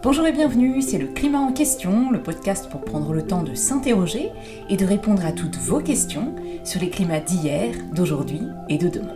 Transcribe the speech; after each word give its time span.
Bonjour 0.00 0.28
et 0.28 0.32
bienvenue, 0.32 0.80
c'est 0.80 0.96
le 0.96 1.08
Climat 1.08 1.40
en 1.40 1.52
question, 1.52 2.12
le 2.12 2.22
podcast 2.22 2.70
pour 2.70 2.82
prendre 2.82 3.12
le 3.12 3.26
temps 3.26 3.42
de 3.42 3.56
s'interroger 3.56 4.30
et 4.70 4.76
de 4.76 4.84
répondre 4.84 5.26
à 5.26 5.32
toutes 5.32 5.56
vos 5.56 5.80
questions 5.80 6.36
sur 6.62 6.80
les 6.80 6.88
climats 6.88 7.18
d'hier, 7.18 7.74
d'aujourd'hui 7.92 8.42
et 8.68 8.78
de 8.78 8.88
demain. 8.88 9.14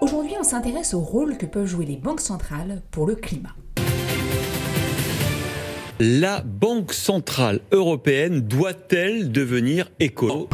Aujourd'hui, 0.00 0.34
on 0.38 0.42
s'intéresse 0.42 0.94
au 0.94 1.00
rôle 1.00 1.36
que 1.36 1.46
peuvent 1.46 1.66
jouer 1.66 1.86
les 1.86 1.96
banques 1.96 2.20
centrales 2.20 2.82
pour 2.90 3.06
le 3.06 3.14
climat. 3.14 3.54
La 6.00 6.42
Banque 6.42 6.92
centrale 6.92 7.60
européenne 7.70 8.40
doit-elle 8.40 9.30
devenir 9.30 9.92
écolo 10.00 10.48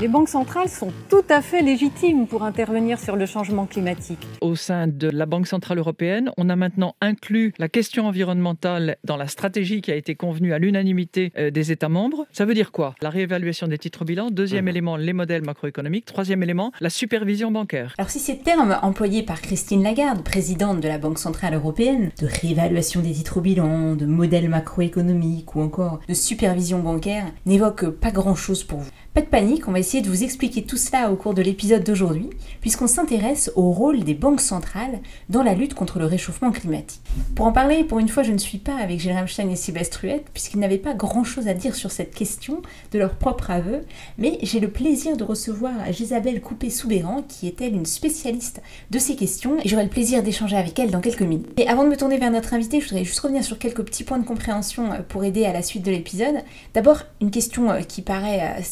les 0.00 0.08
banques 0.08 0.30
centrales 0.30 0.70
sont 0.70 0.92
tout 1.10 1.24
à 1.28 1.42
fait 1.42 1.60
légitimes 1.60 2.26
pour 2.26 2.42
intervenir 2.42 2.98
sur 2.98 3.16
le 3.16 3.26
changement 3.26 3.66
climatique. 3.66 4.26
Au 4.40 4.56
sein 4.56 4.86
de 4.86 5.10
la 5.10 5.26
Banque 5.26 5.46
centrale 5.46 5.76
européenne, 5.76 6.30
on 6.38 6.48
a 6.48 6.56
maintenant 6.56 6.96
inclus 7.02 7.52
la 7.58 7.68
question 7.68 8.06
environnementale 8.06 8.96
dans 9.04 9.18
la 9.18 9.28
stratégie 9.28 9.82
qui 9.82 9.92
a 9.92 9.94
été 9.94 10.14
convenue 10.14 10.54
à 10.54 10.58
l'unanimité 10.58 11.32
euh, 11.36 11.50
des 11.50 11.70
États 11.70 11.90
membres. 11.90 12.26
Ça 12.32 12.46
veut 12.46 12.54
dire 12.54 12.72
quoi? 12.72 12.94
La 13.02 13.10
réévaluation 13.10 13.68
des 13.68 13.76
titres 13.76 14.06
bilans. 14.06 14.30
Deuxième 14.30 14.64
mhm. 14.64 14.70
élément, 14.70 14.96
les 14.96 15.12
modèles 15.12 15.42
macroéconomiques. 15.42 16.06
Troisième 16.06 16.42
élément, 16.42 16.72
la 16.80 16.88
supervision 16.88 17.50
bancaire. 17.50 17.94
Alors 17.98 18.10
si 18.10 18.20
ces 18.20 18.38
termes 18.38 18.78
employés 18.80 19.22
par 19.22 19.42
Christine 19.42 19.82
Lagarde, 19.82 20.24
présidente 20.24 20.80
de 20.80 20.88
la 20.88 20.96
Banque 20.96 21.18
centrale 21.18 21.52
européenne, 21.52 22.10
de 22.18 22.26
réévaluation 22.26 23.02
des 23.02 23.12
titres 23.12 23.42
bilans, 23.42 23.96
de 23.96 24.06
modèles 24.06 24.48
macroéconomiques 24.48 25.54
ou 25.54 25.60
encore 25.60 26.00
de 26.08 26.14
supervision 26.14 26.78
bancaire, 26.78 27.26
n'évoquent 27.44 27.90
pas 27.90 28.12
grand-chose 28.12 28.64
pour 28.64 28.78
vous, 28.78 28.90
pas 29.12 29.22
de 29.22 29.26
panique, 29.26 29.66
on 29.66 29.72
va 29.72 29.80
essayer 29.80 30.02
de 30.02 30.08
vous 30.08 30.22
expliquer 30.22 30.62
tout 30.62 30.76
cela 30.76 31.10
au 31.10 31.16
cours 31.16 31.34
de 31.34 31.42
l'épisode 31.42 31.82
d'aujourd'hui, 31.82 32.30
puisqu'on 32.60 32.86
s'intéresse 32.86 33.50
au 33.56 33.72
rôle 33.72 34.04
des 34.04 34.14
banques 34.14 34.40
centrales 34.40 35.00
dans 35.28 35.42
la 35.42 35.54
lutte 35.54 35.74
contre 35.74 35.98
le 35.98 36.04
réchauffement 36.04 36.52
climatique. 36.52 37.00
Pour 37.34 37.46
en 37.46 37.52
parler, 37.52 37.82
pour 37.82 37.98
une 37.98 38.08
fois, 38.08 38.22
je 38.22 38.30
ne 38.30 38.38
suis 38.38 38.58
pas 38.58 38.76
avec 38.76 39.00
Jérôme 39.00 39.26
Stein 39.26 39.48
et 39.48 39.56
Sébastien 39.56 40.00
Ruette, 40.00 40.26
puisqu'ils 40.32 40.60
n'avaient 40.60 40.78
pas 40.78 40.94
grand-chose 40.94 41.48
à 41.48 41.54
dire 41.54 41.74
sur 41.74 41.90
cette 41.90 42.14
question 42.14 42.62
de 42.92 42.98
leur 43.00 43.14
propre 43.14 43.50
aveu, 43.50 43.80
mais 44.16 44.38
j'ai 44.42 44.60
le 44.60 44.70
plaisir 44.70 45.16
de 45.16 45.24
recevoir 45.24 45.72
Gisabelle 45.92 46.40
Coupé-Soubéran, 46.40 47.24
qui 47.28 47.48
est 47.48 47.60
elle 47.60 47.74
une 47.74 47.86
spécialiste 47.86 48.62
de 48.90 48.98
ces 49.00 49.16
questions, 49.16 49.58
et 49.64 49.68
j'aurai 49.68 49.84
le 49.84 49.90
plaisir 49.90 50.22
d'échanger 50.22 50.56
avec 50.56 50.78
elle 50.78 50.92
dans 50.92 51.00
quelques 51.00 51.22
minutes. 51.22 51.48
Et 51.56 51.66
avant 51.66 51.82
de 51.82 51.88
me 51.88 51.96
tourner 51.96 52.18
vers 52.18 52.30
notre 52.30 52.54
invité, 52.54 52.80
je 52.80 52.88
voudrais 52.88 53.04
juste 53.04 53.18
revenir 53.18 53.42
sur 53.42 53.58
quelques 53.58 53.82
petits 53.82 54.04
points 54.04 54.18
de 54.18 54.26
compréhension 54.26 54.92
euh, 54.92 54.98
pour 55.08 55.24
aider 55.24 55.44
à 55.46 55.52
la 55.52 55.62
suite 55.62 55.84
de 55.84 55.90
l'épisode. 55.90 56.36
D'abord, 56.74 57.02
une 57.20 57.30
question 57.30 57.70
euh, 57.70 57.80
qui 57.80 58.02
paraît 58.02 58.40
euh, 58.40 58.62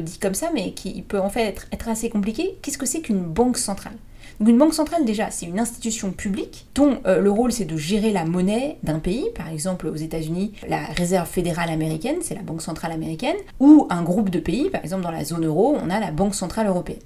dit 0.00 0.18
comme 0.18 0.34
ça, 0.34 0.50
mais 0.54 0.72
qui 0.72 1.02
peut 1.02 1.20
en 1.20 1.30
fait 1.30 1.56
être, 1.72 1.88
assez 1.88 2.08
compliqué. 2.08 2.56
Qu'est-ce 2.62 2.78
que 2.78 2.86
c'est 2.86 3.00
qu'une 3.00 3.22
banque 3.22 3.58
centrale? 3.58 3.94
Donc 4.40 4.48
une 4.48 4.58
banque 4.58 4.74
centrale 4.74 5.04
déjà, 5.04 5.30
c'est 5.30 5.46
une 5.46 5.60
institution 5.60 6.10
publique 6.10 6.66
dont 6.74 6.98
euh, 7.06 7.20
le 7.20 7.30
rôle 7.30 7.52
c'est 7.52 7.66
de 7.66 7.76
gérer 7.76 8.10
la 8.10 8.24
monnaie 8.24 8.78
d'un 8.82 8.98
pays, 8.98 9.26
par 9.36 9.48
exemple 9.48 9.86
aux 9.86 9.94
États-Unis, 9.94 10.52
la 10.68 10.86
Réserve 10.86 11.28
fédérale 11.28 11.70
américaine, 11.70 12.16
c'est 12.20 12.34
la 12.34 12.42
banque 12.42 12.62
centrale 12.62 12.90
américaine, 12.90 13.36
ou 13.60 13.86
un 13.90 14.02
groupe 14.02 14.30
de 14.30 14.40
pays, 14.40 14.70
par 14.70 14.82
exemple 14.82 15.04
dans 15.04 15.12
la 15.12 15.24
zone 15.24 15.44
euro, 15.44 15.76
on 15.80 15.88
a 15.88 16.00
la 16.00 16.10
banque 16.10 16.34
centrale 16.34 16.66
européenne 16.66 16.98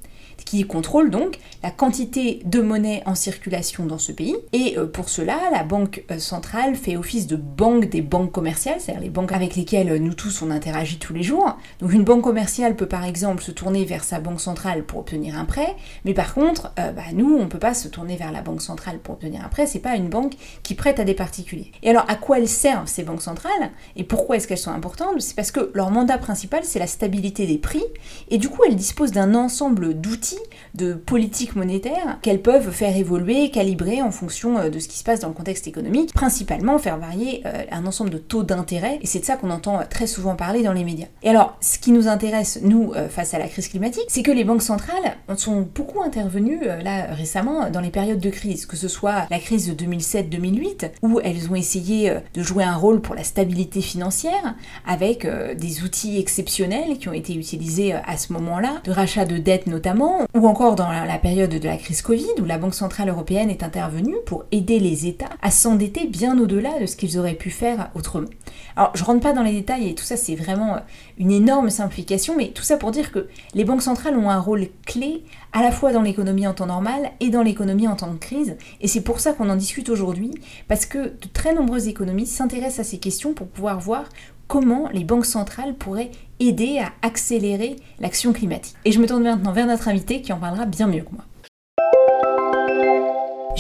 qui 0.45 0.65
contrôle 0.65 1.11
donc 1.11 1.39
la 1.63 1.71
quantité 1.71 2.41
de 2.45 2.61
monnaie 2.61 3.03
en 3.07 3.15
circulation 3.15 3.87
dans 3.87 3.99
ce 3.99 4.13
pays. 4.13 4.37
Et 4.53 4.79
euh, 4.79 4.87
pour 4.87 5.09
cela, 5.09 5.39
la 5.53 5.65
banque 5.65 6.05
euh, 6.11 6.19
centrale 6.19 6.75
fait 6.75 6.97
office 6.97 7.27
de 7.27 7.37
banque 7.37 7.89
des 7.89 8.03
banques 8.03 8.33
commerciales, 8.33 8.81
c'est-à-dire 8.81 9.03
les 9.03 9.11
banques 9.11 9.33
avec 9.33 9.57
lesquelles 9.57 9.95
nous 9.97 10.15
tous 10.15 10.43
on 10.43 10.51
interagit 10.51 10.99
tous 10.99 11.13
les 11.13 11.23
jours. 11.23 11.57
Donc 11.81 11.93
une 11.93 12.05
banque 12.05 12.23
commerciale 12.23 12.77
peut 12.77 12.87
par 12.87 13.05
exemple 13.05 13.43
se 13.43 13.51
tourner 13.51 13.85
vers 13.85 14.05
sa 14.05 14.21
banque 14.21 14.41
centrale 14.41 14.85
pour 14.85 15.01
obtenir 15.01 15.39
un 15.39 15.45
prêt, 15.45 15.77
mais 16.05 16.15
par 16.15 16.35
contre, 16.35 16.73
euh, 16.79 16.93
bah, 16.93 17.03
nous, 17.13 17.35
on 17.35 17.45
ne 17.45 17.49
peut 17.49 17.59
pas 17.59 17.75
se 17.75 17.89
tourner 17.89 18.17
vers 18.17 18.33
la 18.33 18.43
banque 18.43 18.63
centrale 18.63 18.99
pour 18.99 19.15
obtenir 19.15 19.45
un 19.45 19.49
prêt, 19.49 19.67
c'est 19.67 19.79
pas 19.79 19.97
une 19.97 20.09
banque 20.09 20.35
qui 20.63 20.75
prête 20.75 21.01
à 21.01 21.05
des 21.05 21.15
particuliers. 21.15 21.73
Et 21.83 21.91
alors, 21.91 22.05
à 22.09 22.15
quoi 22.15 22.39
elles 22.39 22.49
servent 22.49 22.89
ces 22.89 23.03
banques 23.03 23.23
centrales? 23.23 23.71
Et 23.97 24.05
pourquoi 24.05 24.37
est-ce 24.37 24.47
qu'elles 24.47 24.59
sont 24.59 24.71
importantes? 24.71 25.21
C'est 25.21 25.35
parce 25.35 25.51
que 25.51 25.71
leur 25.75 25.91
mandat 25.91 26.19
principal, 26.19 26.63
c'est 26.65 26.79
la 26.79 26.87
stabilité 26.87 27.47
des 27.47 27.59
prix, 27.59 27.85
et 28.31 28.39
du 28.39 28.49
coup, 28.49 28.63
elles 28.67 28.77
disposent 28.77 29.13
d'un 29.13 29.35
ensemble 29.35 30.01
d'outils 30.01 30.28
de 30.75 30.95
politique 30.95 31.57
monétaire 31.57 32.19
qu'elles 32.23 32.43
peuvent 32.43 32.71
faire 32.71 32.97
évoluer, 32.97 33.51
calibrer 33.51 34.03
en 34.03 34.11
fonction 34.11 34.59
euh, 34.59 34.71
de 34.71 34.79
ce 34.79 34.89
qui 34.89 34.99
se 34.99 35.05
passe 35.05 35.21
dans 35.21 35.29
le 35.29 35.35
contexte 35.35 35.67
économique, 35.67 36.13
principalement 36.13 36.79
faire 36.79 36.99
varier 36.99 37.43
euh, 37.47 37.65
un 37.71 37.87
ensemble 37.87 38.11
de 38.11 38.19
taux 38.19 38.43
d'intérêt, 38.43 38.99
et 39.01 39.07
c'est 39.07 39.21
de 39.21 39.25
ça 39.25 39.37
qu'on 39.37 39.51
entend 39.51 39.81
euh, 39.81 39.85
très 39.89 40.07
souvent 40.07 40.37
parler 40.37 40.63
dans 40.63 40.73
les 40.73 40.85
médias. 40.85 41.07
Et 41.23 41.29
alors, 41.29 41.57
ce 41.61 41.79
qui 41.79 41.93
nous 41.93 42.09
intéresse, 42.09 42.61
nous, 42.63 42.93
face 43.11 43.35
à 43.35 43.39
la 43.39 43.49
crise 43.49 43.69
climatique, 43.69 44.05
c'est 44.09 44.23
que 44.23 44.31
les 44.31 44.45
banques 44.45 44.63
centrales 44.63 45.17
sont 45.37 45.67
beaucoup 45.75 46.03
intervenues, 46.03 46.61
là, 46.65 47.07
récemment, 47.15 47.71
dans 47.71 47.81
les 47.81 47.91
périodes 47.91 48.21
de 48.21 48.31
crise, 48.31 48.67
que 48.67 48.77
ce 48.77 48.89
soit 48.89 49.27
la 49.31 49.39
crise 49.39 49.73
de 49.73 49.85
2007-2008, 49.85 50.91
où 51.03 51.21
elles 51.21 51.51
ont 51.51 51.55
essayé 51.55 52.13
de 52.35 52.43
jouer 52.43 52.65
un 52.65 52.77
rôle 52.77 53.01
pour 53.01 53.15
la 53.15 53.25
stabilité 53.25 53.81
financière, 53.81 54.55
avec 54.87 55.27
des 55.57 55.83
outils 55.83 56.19
exceptionnels 56.19 56.99
qui 56.99 57.09
ont 57.09 57.13
été 57.13 57.35
utilisés 57.35 57.93
à 57.93 58.17
ce 58.17 58.33
moment-là, 58.33 58.81
de 58.85 58.93
rachat 58.93 59.25
de 59.25 59.39
dettes 59.39 59.67
notamment, 59.67 60.18
ou 60.35 60.47
encore 60.47 60.75
dans 60.75 60.91
la 60.91 61.19
période 61.19 61.51
de 61.51 61.67
la 61.67 61.77
crise 61.77 62.03
Covid, 62.03 62.41
où 62.41 62.45
la 62.45 62.59
Banque 62.59 62.75
Centrale 62.75 63.09
Européenne 63.09 63.51
est 63.51 63.63
intervenue 63.63 64.17
pour 64.27 64.45
aider 64.53 64.79
les 64.79 65.07
États 65.07 65.31
à 65.43 65.51
s'endetter 65.51 66.07
bien 66.07 66.39
au-delà 66.39 66.79
de 66.81 66.87
ce 66.87 66.97
qu'ils 66.97 67.19
auraient 67.19 67.35
pu 67.35 67.51
faire 67.51 67.91
autrement. 67.95 68.29
Alors, 68.77 68.93
je 68.95 69.05
rentre 69.05 69.21
pas 69.21 69.33
dans 69.33 69.43
les 69.43 69.53
détails 69.53 69.89
et 69.89 69.95
tout 69.95 70.05
ça, 70.05 70.17
c'est 70.17 70.35
vraiment 70.35 70.77
une 71.19 71.33
énorme 71.33 71.71
simplification, 71.71 72.35
mais 72.37 72.49
tout 72.49 72.63
ça 72.63 72.77
pour 72.77 72.91
dire 72.91 73.11
que 73.11 73.29
les 73.55 73.65
banques 73.65 73.83
centrales 73.83 74.17
ont 74.17 74.31
un 74.31 74.41
rôle 74.41 74.69
clé 74.87 75.25
à 75.53 75.63
la 75.63 75.73
fois 75.73 75.93
dans 75.93 76.03
l'économie 76.03 76.47
en 76.47 76.55
temps 76.55 76.67
normal 76.67 77.11
et 77.21 77.31
dans 77.31 77.43
l'économie 77.43 77.89
en 77.89 77.97
temps 77.97 78.13
de 78.13 78.19
crise, 78.19 78.57
et 78.81 78.89
c'est 78.89 79.01
pour 79.01 79.21
ça 79.21 79.33
qu'on 79.33 79.49
en 79.51 79.57
discute 79.57 79.89
aujourd'hui, 79.89 80.33
parce 80.69 80.87
que 80.87 80.99
de 80.99 81.29
très 81.33 81.55
nombreuses 81.55 81.89
économies 81.89 82.27
s'intéressent 82.27 82.87
à 82.87 82.91
ces 82.91 82.99
questions 82.99 83.35
pour 83.35 83.49
pouvoir 83.49 83.81
voir 83.81 84.05
comment 84.47 84.89
les 84.93 85.05
banques 85.05 85.27
centrales 85.27 85.75
pourraient 85.75 86.11
aider 86.41 86.79
à 86.79 86.93
accélérer 87.03 87.77
l'action 88.01 88.33
climatique. 88.33 88.77
Et 88.85 88.93
je 88.93 89.01
me 89.01 89.07
tourne 89.07 89.23
maintenant 89.23 89.53
vers 89.53 89.67
notre 89.67 89.89
invité 89.89 90.23
qui 90.23 90.33
en 90.33 90.39
parlera 90.39 90.67
bien 90.67 90.87
mieux 90.87 91.03
que 91.03 91.13
moi. 91.13 91.25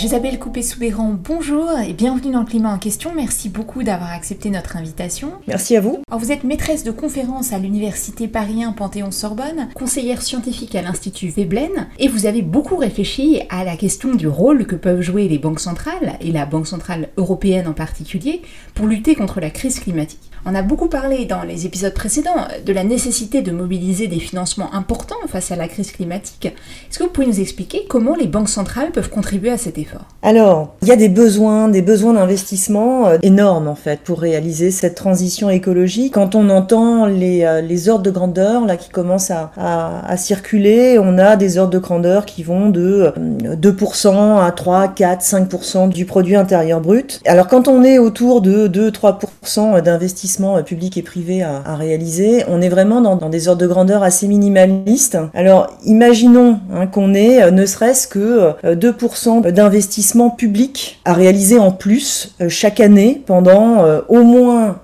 Isabelle 0.05 0.39
Coupé-Soubéran, 0.39 1.19
bonjour 1.25 1.71
et 1.81 1.93
bienvenue 1.93 2.33
dans 2.33 2.41
le 2.41 2.47
climat 2.47 2.73
en 2.73 2.79
question. 2.79 3.13
Merci 3.17 3.49
beaucoup 3.49 3.83
d'avoir 3.83 4.13
accepté 4.13 4.49
notre 4.49 4.77
invitation. 4.77 5.33
Merci 5.49 5.77
à 5.77 5.81
vous. 5.81 5.99
Alors, 6.09 6.21
vous 6.21 6.31
êtes 6.31 6.45
maîtresse 6.45 6.85
de 6.85 6.93
conférence 6.93 7.53
à 7.53 7.59
l'université 7.59 8.29
Paris 8.29 8.63
Panthéon-Sorbonne, 8.77 9.69
conseillère 9.75 10.23
scientifique 10.23 10.77
à 10.77 10.83
l'Institut 10.83 11.29
Veblen 11.29 11.89
et 11.99 12.07
vous 12.07 12.27
avez 12.27 12.43
beaucoup 12.43 12.77
réfléchi 12.77 13.43
à 13.51 13.65
la 13.65 13.77
question 13.77 14.15
du 14.15 14.29
rôle 14.29 14.67
que 14.67 14.77
peuvent 14.77 15.03
jouer 15.03 15.27
les 15.27 15.39
banques 15.39 15.61
centrales 15.61 16.17
et 16.21 16.31
la 16.31 16.47
Banque 16.47 16.69
centrale 16.69 17.09
européenne 17.17 17.67
en 17.67 17.73
particulier 17.73 18.43
pour 18.75 18.87
lutter 18.87 19.17
contre 19.17 19.41
la 19.41 19.51
crise 19.51 19.81
climatique. 19.81 20.31
On 20.47 20.55
a 20.55 20.63
beaucoup 20.63 20.89
parlé 20.89 21.25
dans 21.25 21.43
les 21.43 21.67
épisodes 21.67 21.93
précédents 21.93 22.47
de 22.65 22.73
la 22.73 22.85
nécessité 22.85 23.43
de 23.43 23.53
mobiliser 23.53 24.07
des 24.07 24.21
financements 24.21 24.73
importants 24.73 25.17
face 25.27 25.51
à 25.51 25.57
la 25.57 25.69
crise 25.69 25.93
climatique. 25.93 26.47
Est-ce 26.47 26.99
que 26.99 27.05
vous 27.05 27.11
pouvez 27.11 27.27
nous 27.27 27.41
expliquer 27.41 27.85
comment 27.89 28.15
les 28.15 28.29
banques 28.29 28.49
centrales 28.49 28.93
peuvent 28.93 29.11
contribuer 29.11 29.51
à 29.51 29.59
cet 29.59 29.79
Alors, 30.23 30.75
il 30.83 30.89
y 30.89 30.93
a 30.93 30.97
des 30.97 31.09
besoins, 31.09 31.69
des 31.69 31.81
besoins 31.81 32.15
d'investissement 32.15 33.07
euh, 33.07 33.19
énormes 33.23 33.69
en 33.69 33.77
fait 33.77 34.01
pour 34.01 34.21
réaliser 34.21 34.71
cette 34.71 34.97
transition 34.97 35.49
écologique. 35.49 36.15
Quand 36.15 36.35
on 36.35 36.51
entend 36.51 37.07
les, 37.07 37.45
euh, 37.45 37.91
ordres 37.91 38.03
de 38.03 38.11
grandeur 38.11 38.67
là 38.67 38.77
qui 38.77 38.91
commencent 38.91 39.31
à, 39.31 40.17
circuler, 40.17 40.99
on 40.99 41.19
a 41.19 41.37
des 41.37 41.59
ordres 41.59 41.73
de 41.73 41.79
grandeur 41.79 42.27
qui 42.27 42.43
vont 42.43 42.71
de 42.71 43.13
2% 43.17 44.09
euh, 44.09 44.45
à 44.45 44.51
3, 44.51 44.89
4, 44.89 45.23
5% 45.23 45.89
du 45.89 46.05
produit 46.05 46.35
intérieur 46.35 46.81
brut. 46.81 47.21
Alors 47.25 47.47
quand 47.47 47.69
on 47.69 47.85
est 47.85 47.99
autour 47.99 48.43
de 48.43 48.67
2-3% 48.67 49.83
d'investissement 49.83 50.57
euh, 50.57 50.63
public 50.63 50.97
et 50.97 51.03
privé 51.03 51.43
à, 51.43 51.77
réaliser, 51.77 52.45
on 52.49 52.61
est 52.61 52.69
vraiment 52.69 53.01
dans, 53.01 53.29
des 53.29 53.49
ordres 53.49 53.63
de 53.63 53.67
grandeur 53.67 54.03
assez 54.03 54.27
minimalistes. 54.27 55.19
Alors 55.35 55.69
imaginons 55.85 56.61
hein, 56.73 56.87
qu'on 56.87 57.15
ait 57.15 57.43
euh, 57.43 57.51
ne 57.51 57.67
serait-ce 57.67 58.09
que 58.09 58.53
2% 58.65 59.47
euh, 59.47 59.51
d'investissement 59.79 60.31
public 60.31 60.99
à 61.05 61.13
réaliser 61.13 61.61
en 61.61 61.71
plus 61.71 62.35
chaque 62.49 62.81
année 62.81 63.23
pendant 63.27 63.85
au 64.09 64.23
moins 64.25 64.81